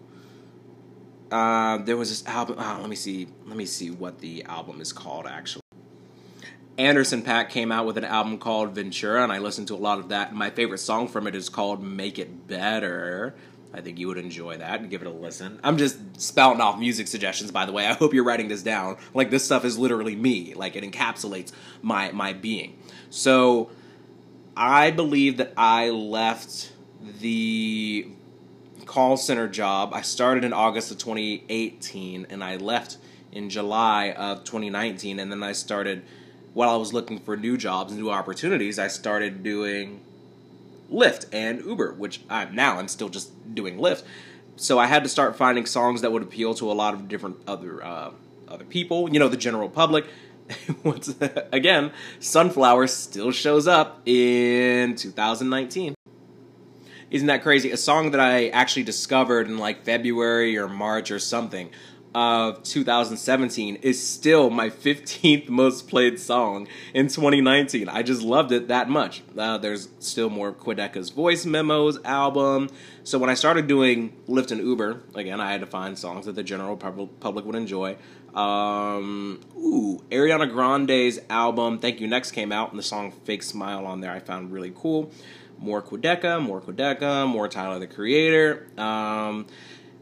[1.30, 2.56] Uh, there was this album.
[2.58, 3.26] Oh, let me see.
[3.46, 5.26] Let me see what the album is called.
[5.26, 5.62] Actually,
[6.76, 9.98] Anderson .Paak came out with an album called Ventura, and I listened to a lot
[9.98, 10.34] of that.
[10.34, 13.34] My favorite song from it is called Make It Better.
[13.76, 15.60] I think you would enjoy that and give it a listen.
[15.62, 17.86] I'm just spouting off music suggestions, by the way.
[17.86, 18.96] I hope you're writing this down.
[19.14, 20.54] Like this stuff is literally me.
[20.54, 22.78] Like it encapsulates my my being.
[23.10, 23.70] So
[24.56, 26.72] I believe that I left
[27.20, 28.08] the
[28.86, 29.92] call center job.
[29.92, 32.96] I started in August of 2018, and I left
[33.32, 36.02] in July of 2019, and then I started
[36.56, 40.00] while I was looking for new jobs, new opportunities, I started doing
[40.90, 44.02] Lyft and Uber, which I'm now I'm still just doing Lyft.
[44.56, 47.36] So I had to start finding songs that would appeal to a lot of different
[47.46, 48.10] other uh,
[48.48, 50.06] other people, you know, the general public.
[50.84, 51.14] Once
[51.52, 55.94] again, Sunflower still shows up in 2019.
[57.10, 57.70] Isn't that crazy?
[57.70, 61.70] A song that I actually discovered in like February or March or something
[62.14, 67.88] of 2017 is still my 15th most played song in 2019.
[67.88, 69.22] I just loved it that much.
[69.36, 72.70] Uh, there's still more Quadeca's Voice Memos album.
[73.04, 76.34] So when I started doing Lyft and Uber, again, I had to find songs that
[76.34, 77.96] the general public would enjoy.
[78.36, 83.86] Um, ooh, Ariana Grande's album Thank You Next came out, and the song Fake Smile
[83.86, 85.10] on there I found really cool.
[85.58, 88.66] More Quadeca, more Quadeca, more Tyler the Creator.
[88.76, 89.46] Um,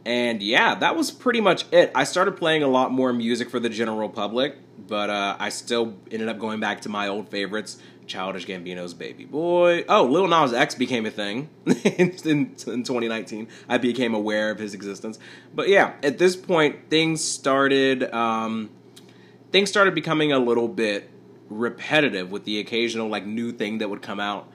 [0.07, 1.90] and yeah, that was pretty much it.
[1.95, 5.95] I started playing a lot more music for the general public, but uh, I still
[6.11, 7.79] ended up going back to my old favorites.
[8.07, 9.85] Childish Gambino's Baby Boy.
[9.88, 13.49] Oh, Lil Nas X became a thing in, in, in 2019.
[13.67, 15.19] I became aware of his existence.
[15.55, 18.12] But yeah, at this point, things started.
[18.12, 18.71] Um,
[19.53, 21.11] things started becoming a little bit
[21.49, 24.51] repetitive with the occasional like new thing that would come out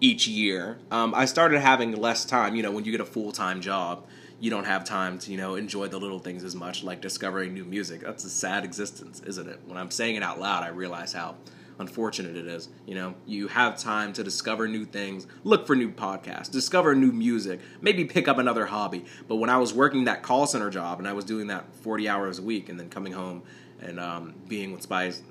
[0.00, 0.78] each year.
[0.90, 2.56] Um, I started having less time.
[2.56, 4.06] You know, when you get a full time job,
[4.40, 7.54] you don't have time to you know enjoy the little things as much, like discovering
[7.54, 8.00] new music.
[8.00, 9.60] That's a sad existence, isn't it?
[9.66, 11.36] When I'm saying it out loud, I realize how
[11.78, 12.68] unfortunate it is.
[12.86, 17.12] You know, you have time to discover new things, look for new podcasts, discover new
[17.12, 19.04] music, maybe pick up another hobby.
[19.28, 22.08] But when I was working that call center job and I was doing that 40
[22.08, 23.42] hours a week and then coming home
[23.80, 25.22] and um, being with Spice,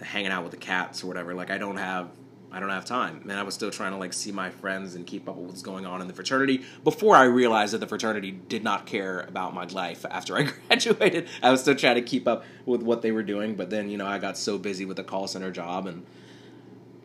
[0.00, 2.08] hanging out with the cats or whatever, like I don't have
[2.52, 3.20] I don't have time.
[3.22, 5.62] And I was still trying to like see my friends and keep up with what's
[5.62, 9.54] going on in the fraternity before I realized that the fraternity did not care about
[9.54, 11.28] my life after I graduated.
[11.42, 13.98] I was still trying to keep up with what they were doing, but then, you
[13.98, 16.04] know, I got so busy with the call center job and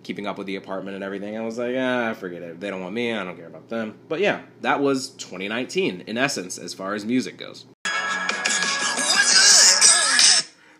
[0.03, 1.37] keeping up with the apartment and everything.
[1.37, 2.59] I was like, ah, forget it.
[2.59, 3.11] They don't want me.
[3.11, 3.97] I don't care about them.
[4.07, 7.65] But yeah, that was 2019 in essence as far as music goes.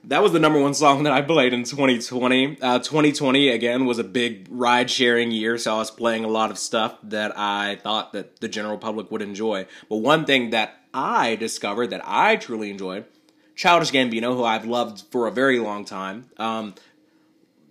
[0.07, 2.61] That was the number one song that I played in 2020.
[2.61, 6.51] Uh, 2020 again was a big ride sharing year, so I was playing a lot
[6.51, 9.65] of stuff that I thought that the general public would enjoy.
[9.89, 13.05] But one thing that I discovered that I truly enjoyed,
[13.55, 16.29] Childish Gambino, who I've loved for a very long time.
[16.37, 16.75] Um,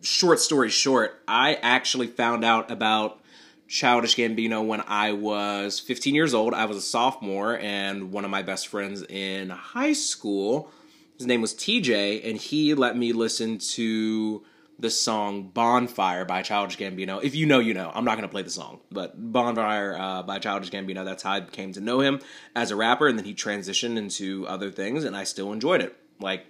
[0.03, 3.21] short story short, I actually found out about
[3.69, 6.53] Childish Gambino when I was 15 years old.
[6.53, 10.71] I was a sophomore, and one of my best friends in high school
[11.17, 14.45] his name was TJ, and he let me listen to
[14.79, 17.23] the song Bonfire by Childish Gambino.
[17.23, 17.93] If you know, you know.
[17.95, 21.33] I'm not going to play the song, but Bonfire uh, by Childish Gambino, that's how
[21.33, 22.21] I came to know him
[22.57, 25.97] as a rapper, and then he transitioned into other things, and I still enjoyed it.
[26.19, 26.47] Like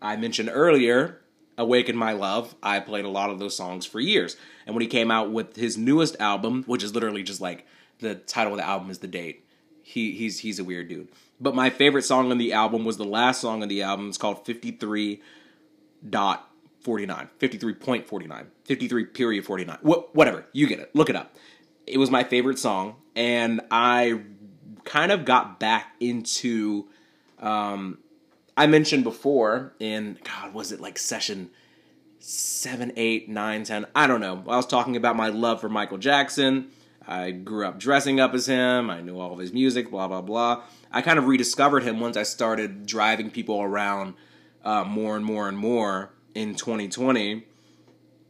[0.00, 1.20] I mentioned earlier,
[1.58, 4.36] Awaken My Love, I played a lot of those songs for years.
[4.66, 7.66] And when he came out with his newest album, which is literally just like
[7.98, 9.44] the title of the album is the date,
[9.82, 11.08] he he's he's a weird dude.
[11.40, 14.08] But my favorite song on the album was the last song on the album.
[14.08, 15.22] It's called 53
[16.08, 16.48] dot
[16.80, 20.46] 49 53.49 53 period 49 Wh- whatever.
[20.52, 20.94] You get it.
[20.94, 21.36] Look it up.
[21.86, 24.20] It was my favorite song and i
[24.84, 26.86] kind of got back into
[27.40, 27.98] um,
[28.56, 31.50] i mentioned before in god was it like session
[32.20, 34.44] 7 8 9 10 i don't know.
[34.48, 36.68] I was talking about my love for michael jackson.
[37.06, 38.88] I grew up dressing up as him.
[38.88, 40.62] I knew all of his music, blah, blah, blah.
[40.92, 44.14] I kind of rediscovered him once I started driving people around
[44.64, 47.46] uh, more and more and more in 2020.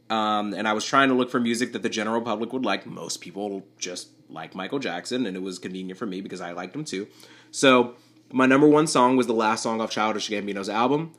[0.09, 2.85] Um, and I was trying to look for music that the general public would like.
[2.85, 6.75] Most people just like Michael Jackson, and it was convenient for me because I liked
[6.75, 7.07] him too.
[7.49, 7.95] So
[8.31, 11.13] my number one song was the last song off Childish Gambino's album.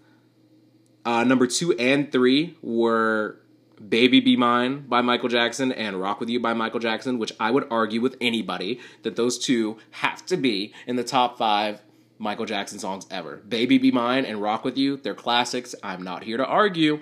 [1.04, 3.40] Uh, number two and three were
[3.88, 7.50] Baby Be Mine by Michael Jackson and Rock With You by Michael Jackson, which I
[7.50, 11.82] would argue with anybody that those two have to be in the top five
[12.18, 13.38] Michael Jackson songs ever.
[13.38, 15.74] Baby Be Mine and Rock With You, they're classics.
[15.82, 17.00] I'm not here to argue.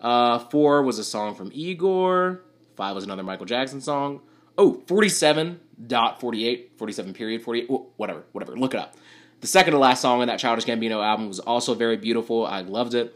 [0.00, 2.40] Uh, four was a song from Igor.
[2.76, 4.20] Five was another Michael Jackson song.
[4.56, 8.56] Oh, 47 dot 48, 47 period 48, whatever, whatever.
[8.56, 8.94] Look it up.
[9.40, 12.46] The second to last song in that Childish Gambino album was also very beautiful.
[12.46, 13.14] I loved it.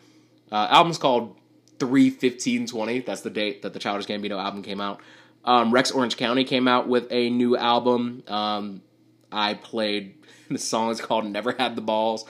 [0.50, 1.37] Uh, album's called
[1.78, 3.00] 3 15 20.
[3.00, 5.00] That's the date that the Childish Gambino album came out.
[5.44, 8.22] Um, Rex Orange County came out with a new album.
[8.26, 8.82] Um,
[9.32, 10.14] I played
[10.50, 12.24] the song is called Never Had the Balls.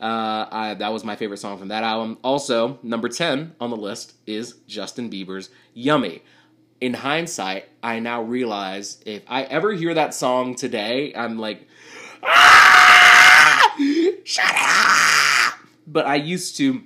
[0.00, 2.18] Uh, I, that was my favorite song from that album.
[2.22, 6.22] Also, number 10 on the list is Justin Bieber's Yummy.
[6.80, 11.66] In hindsight, I now realize if I ever hear that song today, I'm like,
[12.22, 13.76] ah!
[14.24, 15.60] shut up!
[15.86, 16.82] But I used to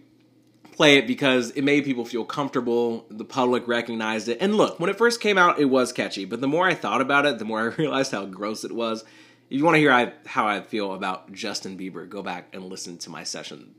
[0.78, 3.04] play it because it made people feel comfortable.
[3.10, 4.38] The public recognized it.
[4.40, 6.24] And look, when it first came out, it was catchy.
[6.24, 9.02] But the more I thought about it, the more I realized how gross it was.
[9.50, 12.96] If you want to hear how I feel about Justin Bieber, go back and listen
[12.98, 13.74] to my session,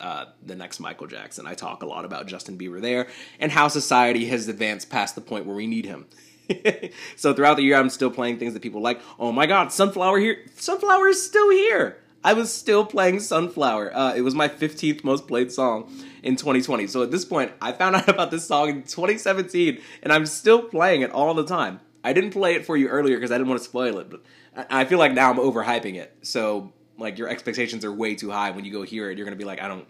[0.00, 1.46] uh, the next Michael Jackson.
[1.46, 3.06] I talk a lot about Justin Bieber there
[3.38, 6.06] and how society has advanced past the point where we need him.
[7.16, 8.98] so throughout the year, I'm still playing things that people like.
[9.18, 10.38] Oh my God, Sunflower here!
[10.56, 11.98] Sunflower is still here.
[12.22, 13.94] I was still playing Sunflower.
[13.94, 15.92] Uh, it was my 15th most played song
[16.24, 16.86] in 2020.
[16.86, 20.62] So at this point, I found out about this song in 2017, and I'm still
[20.62, 21.80] playing it all the time.
[22.02, 24.22] I didn't play it for you earlier because I didn't want to spoil it, but
[24.68, 26.16] I feel like now I'm overhyping it.
[26.22, 29.16] So like your expectations are way too high when you go hear it.
[29.16, 29.86] You're gonna be like, I don't.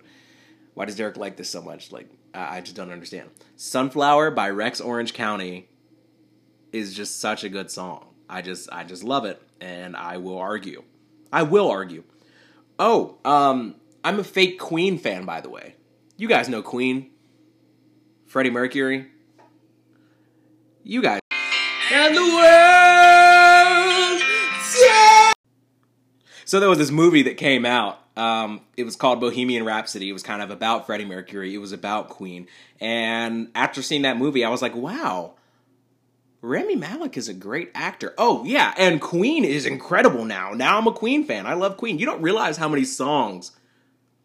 [0.75, 1.91] Why does Derek like this so much?
[1.91, 3.31] Like I just don't understand.
[3.57, 5.69] Sunflower by Rex Orange County
[6.73, 8.07] is just such a good song.
[8.29, 10.85] I just I just love it, and I will argue.
[11.33, 12.05] I will argue.
[12.79, 15.75] Oh, um, I'm a fake Queen fan, by the way.
[16.17, 17.11] You guys know Queen,
[18.27, 19.07] Freddie Mercury.
[20.85, 21.21] You guys.
[21.93, 24.23] And the world.
[24.81, 25.33] Yeah!
[26.45, 30.09] So there was this movie that came out Um, it was called Bohemian Rhapsody.
[30.09, 31.53] It was kind of about Freddie Mercury.
[31.53, 32.47] It was about Queen.
[32.81, 35.35] And after seeing that movie, I was like, wow,
[36.41, 38.15] Rami Malek is a great actor.
[38.17, 40.53] Oh, yeah, and Queen is incredible now.
[40.53, 41.47] Now I'm a Queen fan.
[41.47, 41.99] I love Queen.
[41.99, 43.51] You don't realize how many songs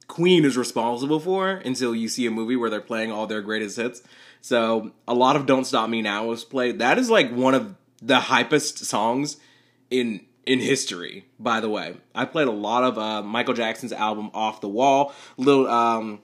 [0.09, 3.77] Queen is responsible for until you see a movie where they're playing all their greatest
[3.77, 4.01] hits.
[4.41, 6.79] So a lot of Don't Stop Me Now was played.
[6.79, 9.37] That is like one of the hypest songs
[9.89, 11.25] in in history.
[11.39, 15.13] By the way, I played a lot of uh, Michael Jackson's album Off the Wall.
[15.37, 16.21] Little um,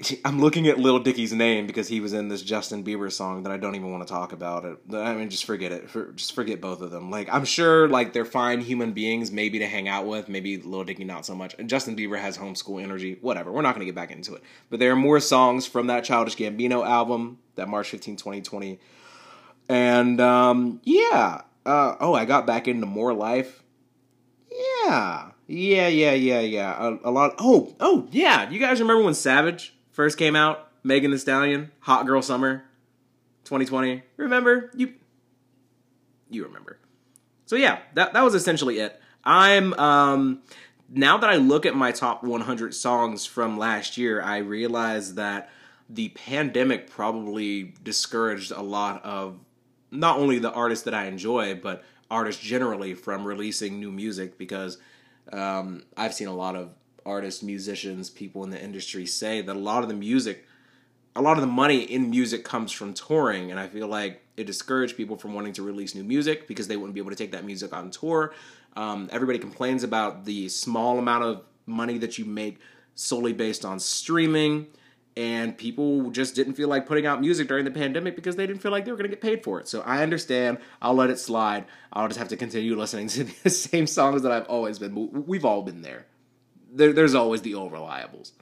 [0.24, 3.52] I'm looking at Little Dicky's name because he was in this Justin Bieber song that
[3.52, 4.78] I don't even want to talk about it.
[4.92, 5.90] I mean, just forget it.
[5.90, 7.10] For, just forget both of them.
[7.10, 10.28] Like, I'm sure like they're fine human beings, maybe to hang out with.
[10.28, 11.54] Maybe Little Dicky not so much.
[11.58, 13.18] And Justin Bieber has homeschool energy.
[13.20, 13.52] Whatever.
[13.52, 14.42] We're not going to get back into it.
[14.70, 18.78] But there are more songs from that Childish Gambino album, that March 15, 2020.
[19.68, 21.42] And um, yeah.
[21.66, 23.62] Uh, oh, I got back into More Life.
[24.50, 25.30] Yeah.
[25.46, 26.76] Yeah, yeah, yeah, yeah.
[26.78, 27.34] A, a lot.
[27.38, 28.48] Oh, oh, yeah.
[28.48, 32.64] You guys remember when Savage first came out, Megan Thee Stallion, Hot Girl Summer,
[33.44, 34.02] 2020.
[34.16, 34.70] Remember?
[34.74, 34.94] You
[36.30, 36.78] you remember.
[37.44, 38.98] So yeah, that that was essentially it.
[39.24, 40.40] I'm um
[40.88, 45.50] now that I look at my top 100 songs from last year, I realize that
[45.90, 49.38] the pandemic probably discouraged a lot of
[49.90, 54.78] not only the artists that I enjoy, but artists generally from releasing new music because
[55.30, 56.70] um, I've seen a lot of
[57.04, 60.46] artists, musicians, people in the industry say that a lot of the music,
[61.16, 64.46] a lot of the money in music comes from touring, and I feel like it
[64.46, 67.32] discouraged people from wanting to release new music because they wouldn't be able to take
[67.32, 68.32] that music on tour.
[68.76, 72.60] Um, everybody complains about the small amount of money that you make
[72.94, 74.66] solely based on streaming
[75.16, 78.62] and people just didn't feel like putting out music during the pandemic because they didn't
[78.62, 79.68] feel like they were going to get paid for it.
[79.68, 80.58] So I understand.
[80.80, 81.64] I'll let it slide.
[81.92, 85.26] I'll just have to continue listening to the same songs that I've always been.
[85.26, 86.06] We've all been there
[86.72, 88.32] there, there's always the old reliables.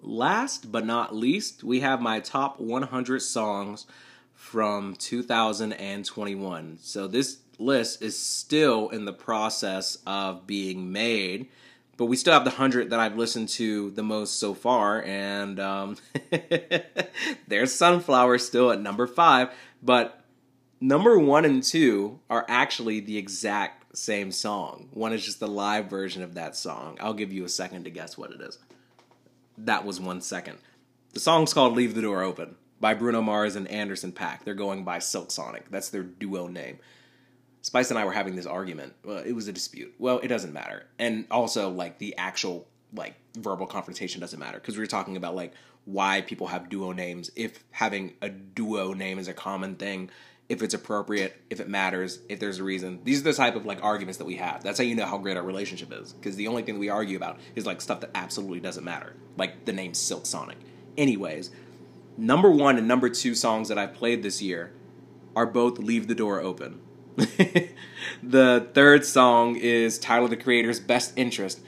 [0.00, 3.86] Last but not least, we have my top 100 songs
[4.34, 6.78] from 2021.
[6.80, 11.48] So this list is still in the process of being made,
[11.96, 15.60] but we still have the 100 that I've listened to the most so far, and
[15.60, 15.96] um,
[17.46, 19.50] there's Sunflower still at number five,
[19.82, 20.24] but
[20.80, 24.88] number one and two are actually the exact same song.
[24.92, 26.98] One is just the live version of that song.
[27.00, 28.58] I'll give you a second to guess what it is.
[29.58, 30.58] That was one second.
[31.12, 34.44] The song's called Leave the Door Open by Bruno Mars and Anderson .Paak.
[34.44, 35.70] They're going by Silk Sonic.
[35.70, 36.78] That's their duo name.
[37.60, 38.94] Spice and I were having this argument.
[39.04, 39.94] Well, it was a dispute.
[39.98, 40.86] Well, it doesn't matter.
[40.98, 44.58] And also, like, the actual, like, verbal confrontation doesn't matter.
[44.58, 45.52] Because we were talking about, like,
[45.84, 50.10] why people have duo names, if having a duo name is a common thing
[50.48, 53.00] if it's appropriate, if it matters, if there's a reason.
[53.04, 54.62] These are the type of like arguments that we have.
[54.62, 56.12] That's how you know how great our relationship is.
[56.12, 59.14] Because the only thing that we argue about is like stuff that absolutely doesn't matter.
[59.36, 60.58] Like the name Silk Sonic.
[60.98, 61.50] Anyways,
[62.16, 64.72] number one and number two songs that I've played this year
[65.34, 66.80] are both Leave the Door Open.
[68.22, 71.60] the third song is Tyler the Creator's Best Interest.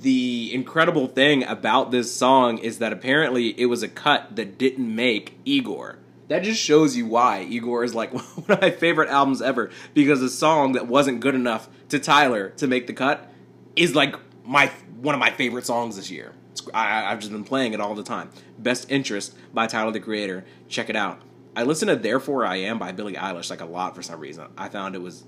[0.00, 4.94] The incredible thing about this song is that apparently it was a cut that didn't
[4.94, 9.40] make Igor that just shows you why Igor is like one of my favorite albums
[9.40, 13.30] ever because a song that wasn't good enough to Tyler to make the cut
[13.74, 16.32] is like my one of my favorite songs this year.
[16.74, 18.30] I, have just been playing it all the time.
[18.58, 20.44] Best Interest by Tyler the Creator.
[20.68, 21.20] Check it out.
[21.54, 24.46] I listened to Therefore I Am by Billie Eilish like a lot for some reason.
[24.58, 25.24] I found it was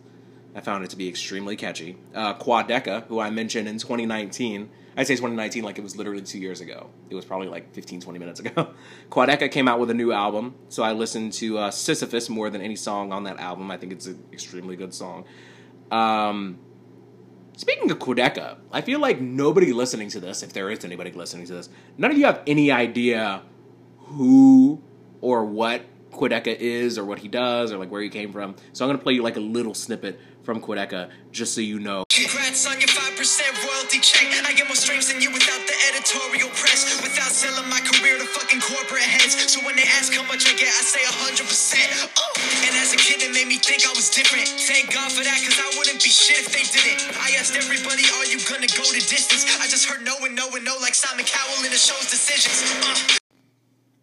[0.54, 1.96] I found it to be extremely catchy.
[2.14, 6.40] Uh, Quadeca, who I mentioned in 2019, I say 2019 like it was literally two
[6.40, 6.90] years ago.
[7.08, 8.74] It was probably like 15, 20 minutes ago.
[9.10, 12.60] Quadeca came out with a new album, so I listened to uh, Sisyphus more than
[12.60, 13.70] any song on that album.
[13.70, 15.24] I think it's an extremely good song.
[15.92, 16.58] Um,
[17.56, 21.46] speaking of Quadeca, I feel like nobody listening to this, if there is anybody listening
[21.46, 23.42] to this, none of you have any idea
[23.98, 24.82] who
[25.20, 28.56] or what Quadeca is or what he does or like where he came from.
[28.72, 32.08] So I'm gonna play you like a little snippet from Quadeca just so you know.
[32.08, 33.20] Congrats on your 5%
[33.68, 34.24] royalty check.
[34.48, 36.88] I get more streams than you without the editorial press.
[37.04, 39.36] Without selling my career to fucking corporate heads.
[39.44, 41.44] So when they ask how much I get, I say 100%.
[42.16, 42.64] Oh.
[42.64, 44.48] And as a kid, it made me think I was different.
[44.48, 47.04] Thank God for that, cause I wouldn't be shit if they didn't.
[47.20, 49.44] I asked everybody, are you gonna go to distance?
[49.60, 52.64] I just heard no and no and no like Simon Cowell in the show's decisions.
[52.88, 53.17] Uh.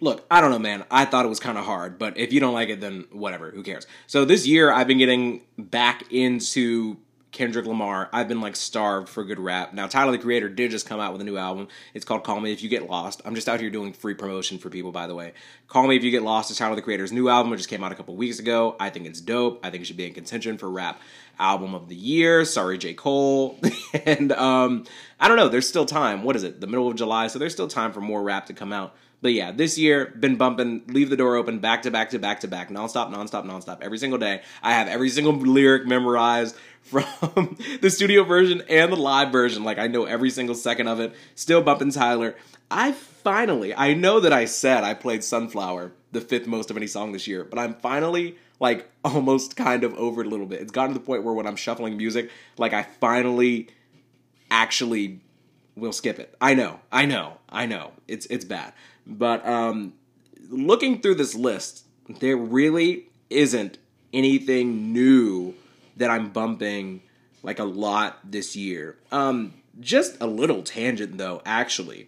[0.02, 0.84] Look, I don't know, man.
[0.92, 3.52] I thought it was kind of hard, but if you don't like it, then whatever.
[3.52, 3.88] Who cares?
[4.08, 6.98] So this year, I've been getting back into
[7.36, 8.10] Kendrick Lamar.
[8.14, 9.74] I've been like starved for good rap.
[9.74, 11.68] Now, Tyler the Creator did just come out with a new album.
[11.94, 13.22] It's called Call Me If You Get Lost.
[13.26, 15.34] I'm just out here doing free promotion for people, by the way.
[15.68, 17.52] Call Me If You Get Lost is Tyler the Creator's new album.
[17.52, 18.78] It just came out a couple weeks ago.
[18.80, 19.60] I think it's dope.
[19.66, 21.02] I think it should be in contention for rap
[21.38, 22.46] album of the year.
[22.46, 22.94] Sorry, J.
[22.94, 23.60] Cole.
[24.06, 24.86] and um,
[25.20, 25.50] I don't know.
[25.50, 26.24] There's still time.
[26.24, 26.62] What is it?
[26.62, 27.28] The middle of July.
[27.28, 28.96] So there's still time for more rap to come out.
[29.26, 32.42] But yeah, this year been bumping, leave the door open, back to back to back
[32.42, 34.44] to back, nonstop, nonstop, nonstop, every single day.
[34.62, 39.64] I have every single lyric memorized from the studio version and the live version.
[39.64, 41.16] Like I know every single second of it.
[41.34, 42.36] Still bumping Tyler.
[42.70, 46.86] I finally, I know that I said I played Sunflower the fifth most of any
[46.86, 50.62] song this year, but I'm finally like almost kind of over it a little bit.
[50.62, 53.70] It's gotten to the point where when I'm shuffling music, like I finally
[54.52, 55.22] actually
[55.76, 56.36] will skip it.
[56.40, 57.94] I know, I know, I know.
[58.08, 58.74] It's it's bad.
[59.06, 59.94] But um
[60.50, 61.86] looking through this list,
[62.20, 63.78] there really isn't
[64.14, 65.56] anything new
[65.98, 67.02] that I'm bumping
[67.44, 68.98] like a lot this year.
[69.12, 72.08] Um just a little tangent though, actually.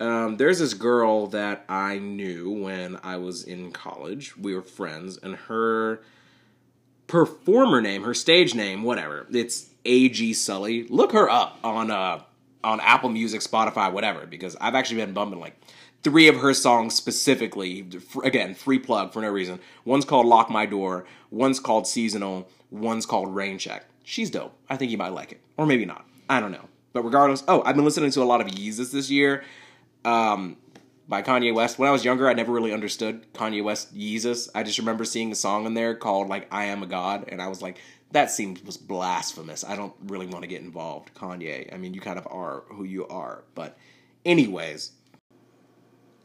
[0.00, 4.36] Um, there's this girl that I knew when I was in college.
[4.36, 6.00] We were friends, and her
[7.08, 10.34] performer name, her stage name, whatever, it's A.G.
[10.34, 10.84] Sully.
[10.84, 12.22] Look her up on uh,
[12.62, 15.60] on Apple Music, Spotify, whatever, because I've actually been bumping like
[16.02, 17.86] three of her songs specifically.
[18.24, 19.60] Again, free plug for no reason.
[19.84, 23.84] One's called Lock My Door, one's called Seasonal, one's called Rain Check.
[24.04, 24.56] She's dope.
[24.68, 25.40] I think you might like it.
[25.56, 26.06] Or maybe not.
[26.30, 26.68] I don't know.
[26.92, 29.44] But regardless, oh, I've been listening to a lot of Yeezus this year
[30.04, 30.56] um,
[31.06, 31.78] by Kanye West.
[31.78, 34.48] When I was younger, I never really understood Kanye West Yeezus.
[34.54, 37.42] I just remember seeing a song in there called like "I Am a God," and
[37.42, 37.78] I was like,
[38.12, 39.64] that seems was blasphemous.
[39.64, 41.72] I don't really want to get involved, Kanye.
[41.72, 43.76] I mean, you kind of are who you are, but
[44.24, 44.92] anyways,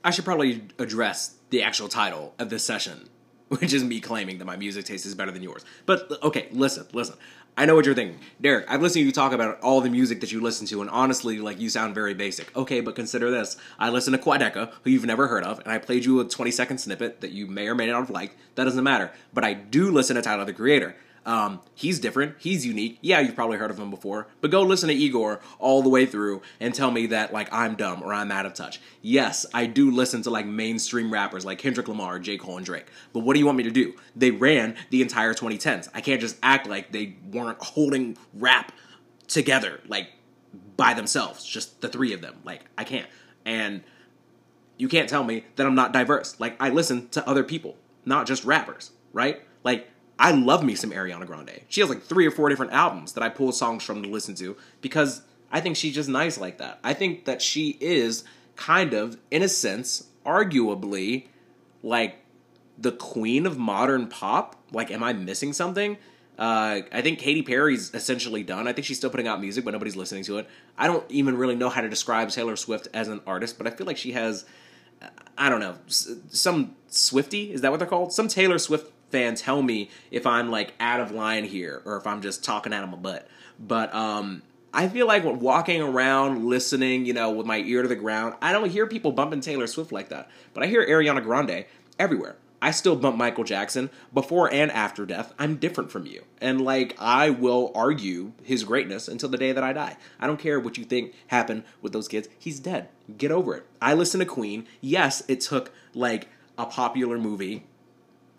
[0.04, 3.10] I should probably address the actual title of this session,
[3.48, 5.64] which is me claiming that my music taste is better than yours.
[5.86, 7.16] But okay, listen, listen.
[7.56, 8.20] I know what you're thinking.
[8.42, 10.90] Derek, I've listened to you talk about all the music that you listen to, and
[10.90, 12.56] honestly, like, you sound very basic.
[12.58, 13.58] Okay, but consider this.
[13.78, 16.50] I listen to Quadeca, who you've never heard of, and I played you a 20
[16.50, 18.38] second snippet that you may or may not have liked.
[18.56, 19.12] That doesn't matter.
[19.34, 20.96] But I do listen to Tyler the Creator.
[21.26, 22.36] Um, he's different.
[22.40, 22.98] He's unique.
[23.02, 26.06] Yeah, you've probably heard of him before, but go listen to Igor all the way
[26.06, 28.82] through and tell me that like I'm dumb or I'm out of touch.
[29.02, 32.38] Yes, I do listen to like mainstream rappers like Kendrick Lamar, J.
[32.38, 32.88] Cole, and Drake.
[33.14, 33.94] But what do you want me to do?
[34.16, 35.90] They ran the entire 2010s.
[35.94, 38.74] I can't just act like they weren't holding rap
[39.28, 40.10] together like
[40.76, 42.36] by themselves, just the three of them.
[42.44, 43.08] Like I can't.
[43.46, 43.84] And
[44.78, 46.40] you can't tell me that I'm not diverse.
[46.40, 49.42] Like I listen to other people, not just rappers, right?
[49.64, 49.90] Like
[50.20, 51.62] I love me some Ariana Grande.
[51.68, 54.36] She has like three or four different albums that I pull songs from to listen
[54.36, 56.80] to because I think she's just nice like that.
[56.84, 58.24] I think that she is
[58.56, 61.28] kind of, in a sense, arguably
[61.82, 62.18] like
[62.78, 64.56] the queen of modern pop.
[64.72, 65.98] Like, am I missing something?
[66.38, 68.68] Uh, I think Katy Perry's essentially done.
[68.68, 70.50] I think she's still putting out music, but nobody's listening to it.
[70.78, 73.70] I don't even really know how to describe Taylor Swift as an artist, but I
[73.70, 74.46] feel like she has,
[75.38, 77.52] I don't know, some Swiftie.
[77.52, 78.14] Is that what they're called?
[78.14, 82.08] Some Taylor Swift fan tell me if I'm like out of line here or if
[82.08, 83.28] I'm just talking out of my butt.
[83.60, 84.42] But um,
[84.74, 88.34] I feel like when walking around listening, you know, with my ear to the ground,
[88.42, 90.30] I don't hear people bumping Taylor Swift like that.
[90.54, 91.66] But I hear Ariana Grande
[92.00, 92.38] everywhere.
[92.60, 95.34] I still bump Michael Jackson before and after death.
[95.38, 96.24] I'm different from you.
[96.42, 99.98] And like I will argue his greatness until the day that I die.
[100.20, 102.30] I don't care what you think happened with those kids.
[102.40, 102.90] He's dead.
[103.18, 103.66] Get over it.
[103.82, 104.66] I listen to Queen.
[104.82, 107.66] Yes, it took like a popular movie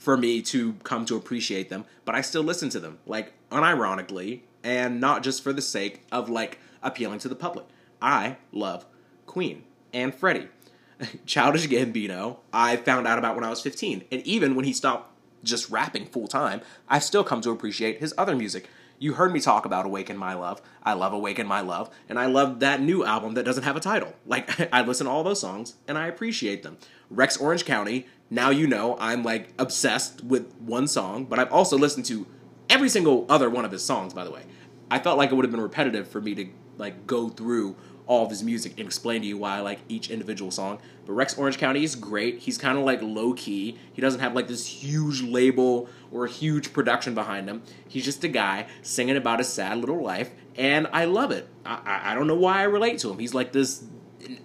[0.04, 4.40] for me to come to appreciate them, but I still listen to them, like unironically,
[4.62, 7.64] and not just for the sake of like appealing to the public.
[8.02, 8.84] I love
[9.24, 10.48] Queen and Freddie.
[11.26, 15.10] Childish Gambino, I found out about when I was 15, and even when he stopped
[15.42, 18.68] just rapping full time, I've still come to appreciate his other music.
[18.98, 20.62] You heard me talk about Awaken My Love.
[20.82, 23.80] I love Awaken My Love, and I love that new album that doesn't have a
[23.80, 24.12] title.
[24.26, 26.76] Like, I listen to all those songs, and I appreciate them.
[27.10, 31.76] Rex Orange County now you know I'm like obsessed with one song, but I've also
[31.76, 32.26] listened to
[32.68, 34.42] every single other one of his songs, by the way.
[34.90, 36.46] I felt like it would have been repetitive for me to
[36.76, 37.76] like go through
[38.06, 40.78] all of his music and explain to you why I like each individual song.
[41.06, 42.40] But Rex Orange County is great.
[42.40, 43.78] He's kind of like low key.
[43.92, 47.62] He doesn't have like this huge label or huge production behind him.
[47.88, 51.48] He's just a guy singing about his sad little life, and I love it.
[51.64, 53.18] I, I don't know why I relate to him.
[53.18, 53.84] He's like this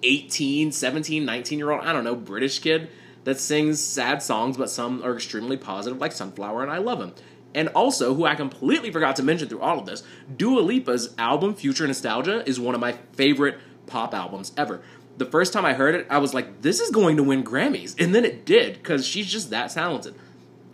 [0.03, 2.89] 18, 17, 19 year old, I don't know, British kid
[3.23, 7.13] that sings sad songs, but some are extremely positive, like Sunflower, and I love him.
[7.53, 10.03] And also, who I completely forgot to mention through all of this,
[10.35, 13.57] Dua Lipa's album Future Nostalgia is one of my favorite
[13.87, 14.81] pop albums ever.
[15.17, 17.95] The first time I heard it, I was like, this is going to win Grammys.
[18.01, 20.15] And then it did, because she's just that talented.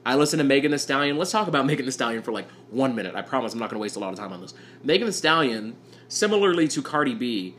[0.06, 1.18] I listen to Megan Thee Stallion.
[1.18, 3.16] Let's talk about Megan Thee Stallion for like one minute.
[3.16, 4.54] I promise I'm not going to waste a lot of time on this.
[4.84, 5.76] Megan Thee Stallion,
[6.10, 7.56] similarly to Cardi B,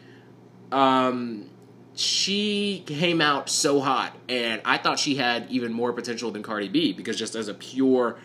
[0.73, 1.49] um,
[1.95, 6.69] she came out so hot, and I thought she had even more potential than Cardi
[6.69, 8.19] B because just as a pure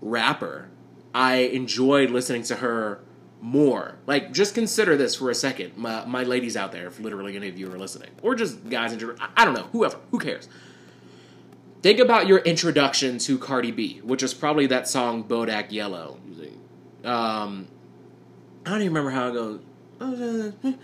[0.00, 0.68] rapper,
[1.14, 3.00] I enjoyed listening to her
[3.40, 3.96] more.
[4.06, 7.48] Like, just consider this for a second, my, my ladies out there, if literally any
[7.48, 9.18] of you are listening, or just guys in general.
[9.20, 10.48] I, I don't know, whoever, who cares?
[11.82, 16.18] Think about your introduction to Cardi B, which is probably that song Bodak Yellow.
[17.04, 17.68] Um,
[18.64, 19.60] I don't even remember how it goes.
[19.98, 20.78] If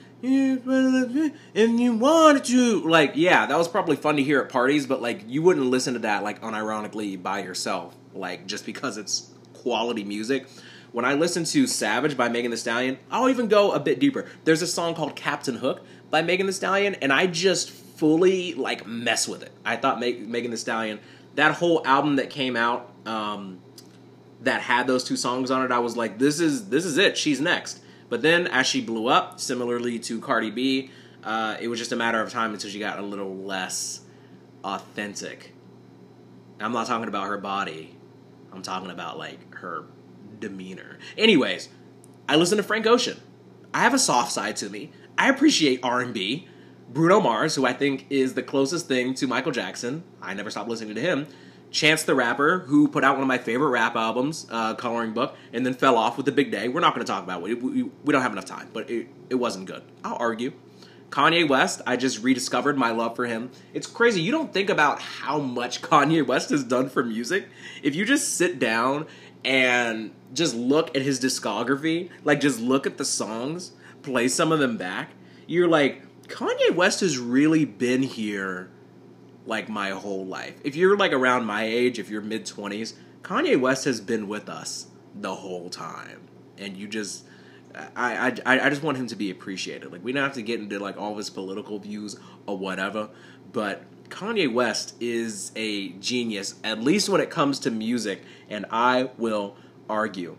[1.80, 5.24] you wanted to, like, yeah, that was probably fun to hear at parties, but like,
[5.28, 10.46] you wouldn't listen to that like unironically by yourself, like just because it's quality music.
[10.92, 14.26] When I listen to Savage by Megan Thee Stallion, I'll even go a bit deeper.
[14.44, 18.86] There's a song called Captain Hook by Megan Thee Stallion, and I just fully like
[18.86, 19.52] mess with it.
[19.64, 21.00] I thought Megan Thee Stallion,
[21.34, 23.60] that whole album that came out, um,
[24.42, 27.16] that had those two songs on it, I was like, this is this is it.
[27.16, 27.80] She's next.
[28.12, 30.90] But then as she blew up, similarly to Cardi B,
[31.24, 34.02] uh, it was just a matter of time until she got a little less
[34.62, 35.54] authentic.
[36.60, 37.96] I'm not talking about her body.
[38.52, 39.86] I'm talking about like her
[40.38, 40.98] demeanor.
[41.16, 41.70] Anyways,
[42.28, 43.18] I listen to Frank Ocean.
[43.72, 44.92] I have a soft side to me.
[45.16, 46.46] I appreciate R&B.
[46.92, 50.04] Bruno Mars, who I think is the closest thing to Michael Jackson.
[50.20, 51.28] I never stopped listening to him.
[51.72, 55.34] Chance the Rapper, who put out one of my favorite rap albums, uh, Coloring Book,
[55.52, 56.68] and then fell off with The Big Day.
[56.68, 57.42] We're not going to talk about it.
[57.42, 59.82] We, we, we, don't have enough time, but it, it wasn't good.
[60.04, 60.52] I'll argue.
[61.08, 63.50] Kanye West, I just rediscovered my love for him.
[63.72, 64.20] It's crazy.
[64.20, 67.48] You don't think about how much Kanye West has done for music.
[67.82, 69.06] If you just sit down
[69.44, 74.58] and just look at his discography, like just look at the songs, play some of
[74.58, 75.10] them back,
[75.46, 78.70] you're like, Kanye West has really been here
[79.46, 80.60] like my whole life.
[80.64, 84.48] If you're like around my age, if you're mid 20s, Kanye West has been with
[84.48, 86.28] us the whole time.
[86.58, 87.24] And you just
[87.96, 89.90] I, I I just want him to be appreciated.
[89.90, 93.08] Like we don't have to get into like all his political views or whatever,
[93.52, 99.10] but Kanye West is a genius, at least when it comes to music, and I
[99.16, 99.56] will
[99.88, 100.36] argue.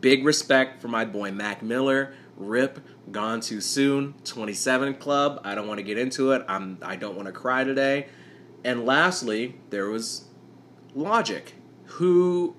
[0.00, 2.14] Big respect for my boy Mac Miller.
[2.36, 2.78] Rip,
[3.12, 4.14] gone too soon.
[4.24, 5.40] 27 Club.
[5.44, 6.44] I don't want to get into it.
[6.48, 6.78] I'm.
[6.82, 8.08] I don't want to cry today.
[8.64, 10.24] And lastly, there was
[10.94, 11.54] Logic,
[11.84, 12.56] who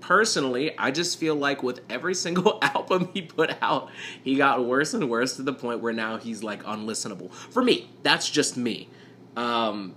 [0.00, 3.90] personally, I just feel like with every single album he put out,
[4.22, 7.32] he got worse and worse to the point where now he's like unlistenable.
[7.32, 8.88] For me, that's just me.
[9.36, 9.94] Um,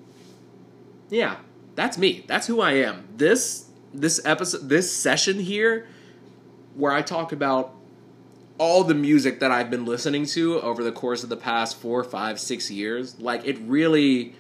[1.09, 1.37] yeah,
[1.75, 2.25] that's me.
[2.27, 3.07] That's who I am.
[3.15, 5.87] This this episode, this session here,
[6.75, 7.73] where I talk about
[8.59, 12.03] all the music that I've been listening to over the course of the past four,
[12.03, 14.35] five, six years, like it really,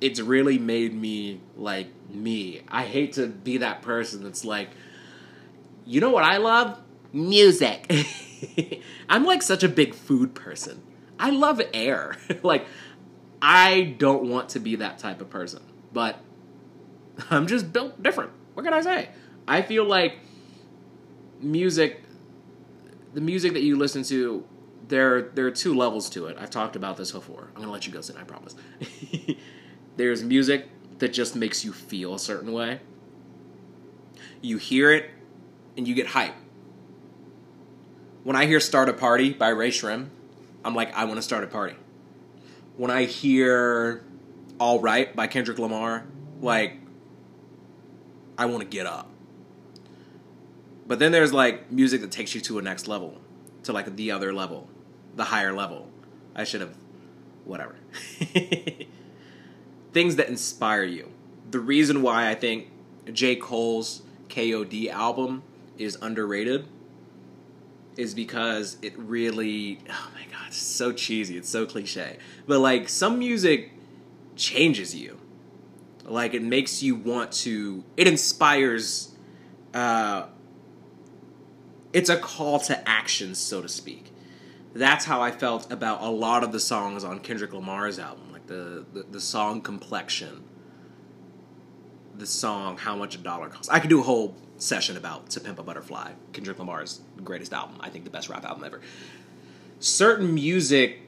[0.00, 2.62] it's really made me like me.
[2.68, 4.68] I hate to be that person that's like,
[5.86, 6.78] you know what I love?
[7.12, 7.90] Music.
[9.08, 10.82] I'm like such a big food person.
[11.18, 12.16] I love air.
[12.42, 12.66] like
[13.40, 16.18] I don't want to be that type of person, but
[17.30, 18.32] I'm just built different.
[18.52, 19.08] What can I say?
[19.46, 20.18] I feel like
[21.40, 22.02] music,
[23.18, 24.44] the music that you listen to,
[24.86, 26.36] there there are two levels to it.
[26.38, 27.48] I've talked about this before.
[27.56, 28.16] I'm gonna let you go, soon.
[28.16, 28.54] I promise.
[29.96, 32.78] There's music that just makes you feel a certain way.
[34.40, 35.10] You hear it,
[35.76, 36.36] and you get hype.
[38.22, 40.10] When I hear "Start a Party" by Rae Sremmurd,
[40.64, 41.74] I'm like, I want to start a party
[42.76, 44.04] when I hear
[44.60, 46.06] All Right by Kendrick Lamar,
[46.40, 46.76] like,
[48.38, 49.10] I want to get up.
[50.88, 53.20] But then there's like music that takes you to a next level,
[53.64, 54.68] to like the other level,
[55.14, 55.90] the higher level.
[56.34, 56.74] I should have,
[57.44, 57.76] whatever.
[59.92, 61.12] Things that inspire you.
[61.50, 62.68] The reason why I think
[63.12, 63.36] J.
[63.36, 65.42] Cole's KOD album
[65.76, 66.66] is underrated
[67.96, 72.16] is because it really oh my god, it's so cheesy, it's so cliche.
[72.46, 73.72] But like some music
[74.36, 75.18] changes you.
[76.04, 79.10] Like it makes you want to it inspires
[79.74, 80.26] uh
[81.92, 84.12] it's a call to action, so to speak.
[84.74, 88.46] That's how I felt about a lot of the songs on Kendrick Lamar's album, like
[88.46, 90.44] the, the, the song Complexion,
[92.16, 93.68] the song How Much a Dollar Costs.
[93.70, 97.76] I could do a whole session about To Pimp a Butterfly, Kendrick Lamar's greatest album.
[97.80, 98.80] I think the best rap album ever.
[99.80, 101.00] Certain music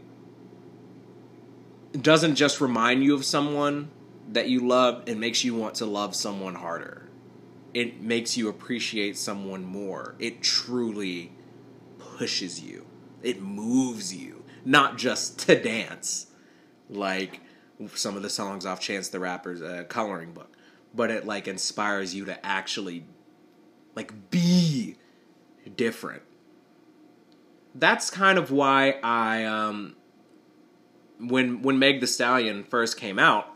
[1.92, 3.90] doesn't just remind you of someone
[4.32, 7.09] that you love, it makes you want to love someone harder.
[7.72, 10.16] It makes you appreciate someone more.
[10.18, 11.32] It truly
[11.98, 12.86] pushes you,
[13.22, 16.26] it moves you, not just to dance
[16.88, 17.40] like
[17.94, 20.56] some of the songs off Chance the Rapper's uh, coloring book,
[20.94, 23.04] but it like inspires you to actually
[23.94, 24.96] like be
[25.76, 26.22] different.
[27.74, 29.94] That's kind of why I um
[31.18, 33.49] when when Meg the Stallion first came out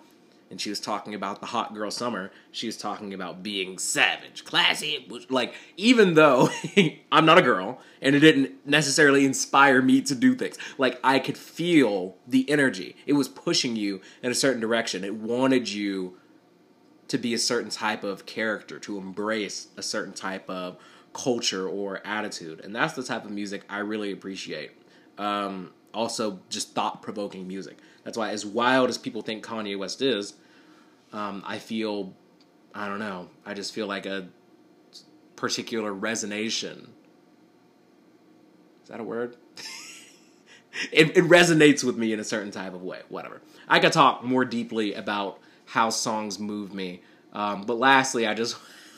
[0.54, 4.44] and she was talking about the hot girl summer, she was talking about being savage,
[4.44, 5.04] classy.
[5.28, 6.48] Like, even though
[7.10, 11.18] I'm not a girl and it didn't necessarily inspire me to do things, like, I
[11.18, 12.94] could feel the energy.
[13.04, 16.18] It was pushing you in a certain direction, it wanted you
[17.08, 20.76] to be a certain type of character, to embrace a certain type of
[21.12, 22.60] culture or attitude.
[22.60, 24.70] And that's the type of music I really appreciate.
[25.18, 27.78] Um, also, just thought provoking music.
[28.04, 30.34] That's why, as wild as people think Kanye West is,
[31.14, 32.12] um, I feel,
[32.74, 34.28] I don't know, I just feel like a
[35.36, 36.88] particular resonation.
[38.82, 39.36] Is that a word?
[40.92, 43.00] it, it resonates with me in a certain type of way.
[43.08, 43.40] Whatever.
[43.68, 47.00] I could talk more deeply about how songs move me.
[47.32, 48.56] Um, but lastly, I just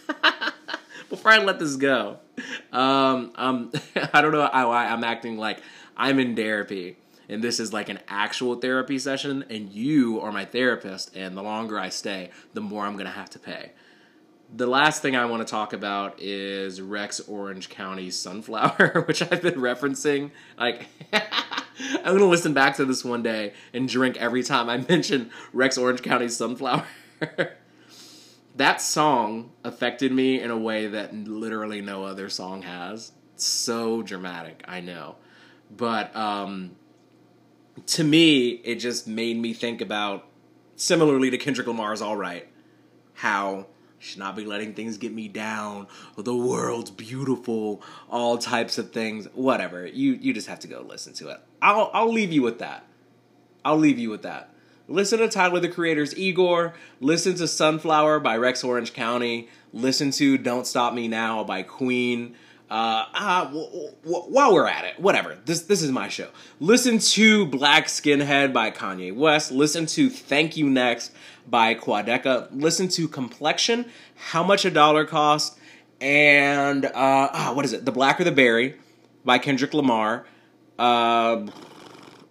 [1.11, 2.19] before I let this go,
[2.73, 3.73] um, um,
[4.15, 5.61] I don't know I'm acting like
[5.99, 6.97] I'm in therapy
[7.29, 11.43] and this is like an actual therapy session and you are my therapist and the
[11.43, 13.73] longer I stay, the more I'm to have to pay.
[14.55, 19.43] The last thing I want to talk about is Rex Orange County Sunflower, which I've
[19.43, 20.31] been referencing.
[20.57, 25.31] Like, I'm to listen back to this one day and drink every time I mention
[25.53, 26.87] Rex Orange County Sunflower.
[28.55, 33.13] that song affected me in a way that literally no other song has.
[33.35, 35.17] so dramatic, I know.
[35.77, 36.77] But um,
[37.85, 40.27] to me, it just made me think about,
[40.77, 42.49] similarly to Kendrick Lamar's All Right,
[43.15, 43.67] how
[43.99, 45.87] should not be letting things get me down.
[46.17, 49.27] The world's beautiful, all types of things.
[49.35, 49.87] Whatever.
[49.87, 51.41] You you just have to go listen to it.
[51.63, 52.85] I'll I'll leave you with that.
[53.65, 54.51] I'll leave you with that.
[54.89, 56.75] Listen to Tyler the Creator's Igor.
[57.01, 59.49] Listen to Sunflower by Rex Orange County.
[59.73, 62.37] Listen to Don't Stop Me Now by Queen.
[62.69, 65.39] Uh, uh, w- w- while we're at it, whatever.
[65.45, 66.31] This this is my show.
[66.59, 69.53] Listen to Black Skinhead by Kanye West.
[69.53, 71.13] Listen to Thank You Next
[71.47, 72.49] by Quadeca.
[72.51, 73.87] Listen to Complexion,
[74.17, 75.57] How Much a Dollar Cost,
[76.01, 77.85] and uh, ah, what is it?
[77.85, 78.75] The Blacker the Berry
[79.25, 80.27] by Kendrick Lamar.
[80.77, 81.47] Uh,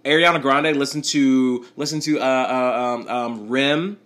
[0.04, 0.76] Ariana Grande.
[0.76, 3.98] Listen to listen to uh, uh, um, um, Rem.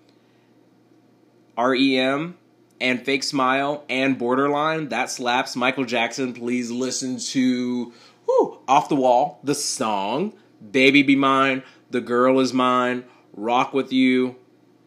[1.57, 2.37] R E M
[2.81, 4.89] and Fake Smile and Borderline.
[4.89, 5.55] That slaps.
[5.55, 7.93] Michael Jackson, please listen to
[8.25, 10.33] whew, Off the Wall, the song.
[10.71, 14.35] Baby Be Mine, The Girl Is Mine, Rock With You.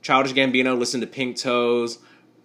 [0.02, 1.98] Childish Gambino, listen to Pink Toes,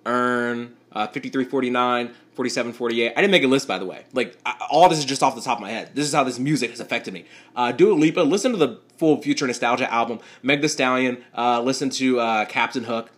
[0.06, 3.12] Earn, uh, 5349, 4748.
[3.12, 4.06] I didn't make a list, by the way.
[4.14, 5.92] Like, I, all this is just off the top of my head.
[5.96, 7.26] This is how this music has affected me.
[7.56, 10.20] Uh, Dua Lipa, listen to the full Future Nostalgia album.
[10.44, 13.10] Meg The Stallion, uh, listen to uh, Captain Hook.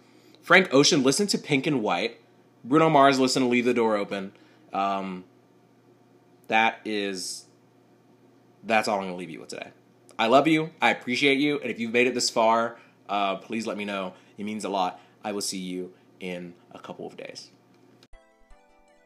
[0.42, 2.18] Frank Ocean, listen to Pink and White.
[2.64, 4.32] Bruno Mars, listen to Leave the Door Open.
[4.74, 5.24] Um,
[6.47, 7.45] that is,
[8.64, 9.72] that's all I'm going to leave you with today.
[10.18, 10.72] I love you.
[10.82, 11.60] I appreciate you.
[11.60, 14.14] And if you've made it this far, uh, please let me know.
[14.38, 14.99] It means a lot.
[15.24, 17.51] I will see you in a couple of days.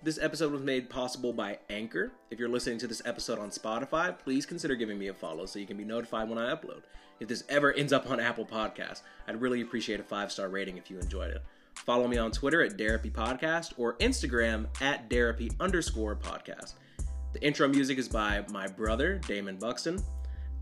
[0.02, 2.12] This episode was made possible by Anchor.
[2.30, 5.60] If you're listening to this episode on Spotify, please consider giving me a follow so
[5.60, 6.82] you can be notified when I upload.
[7.20, 10.78] If this ever ends up on Apple Podcasts, I'd really appreciate a five star rating
[10.78, 11.42] if you enjoyed it.
[11.76, 16.76] Follow me on Twitter at Derapy Podcast or Instagram at Derapy underscore podcast.
[17.34, 20.00] The intro music is by my brother, Damon Buxton.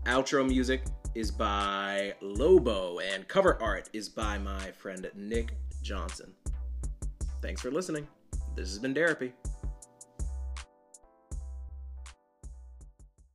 [0.06, 0.84] Outro music
[1.14, 6.32] is by Lobo, and cover art is by my friend Nick Johnson.
[7.40, 8.08] Thanks for listening.
[8.56, 9.32] This has been Derapy.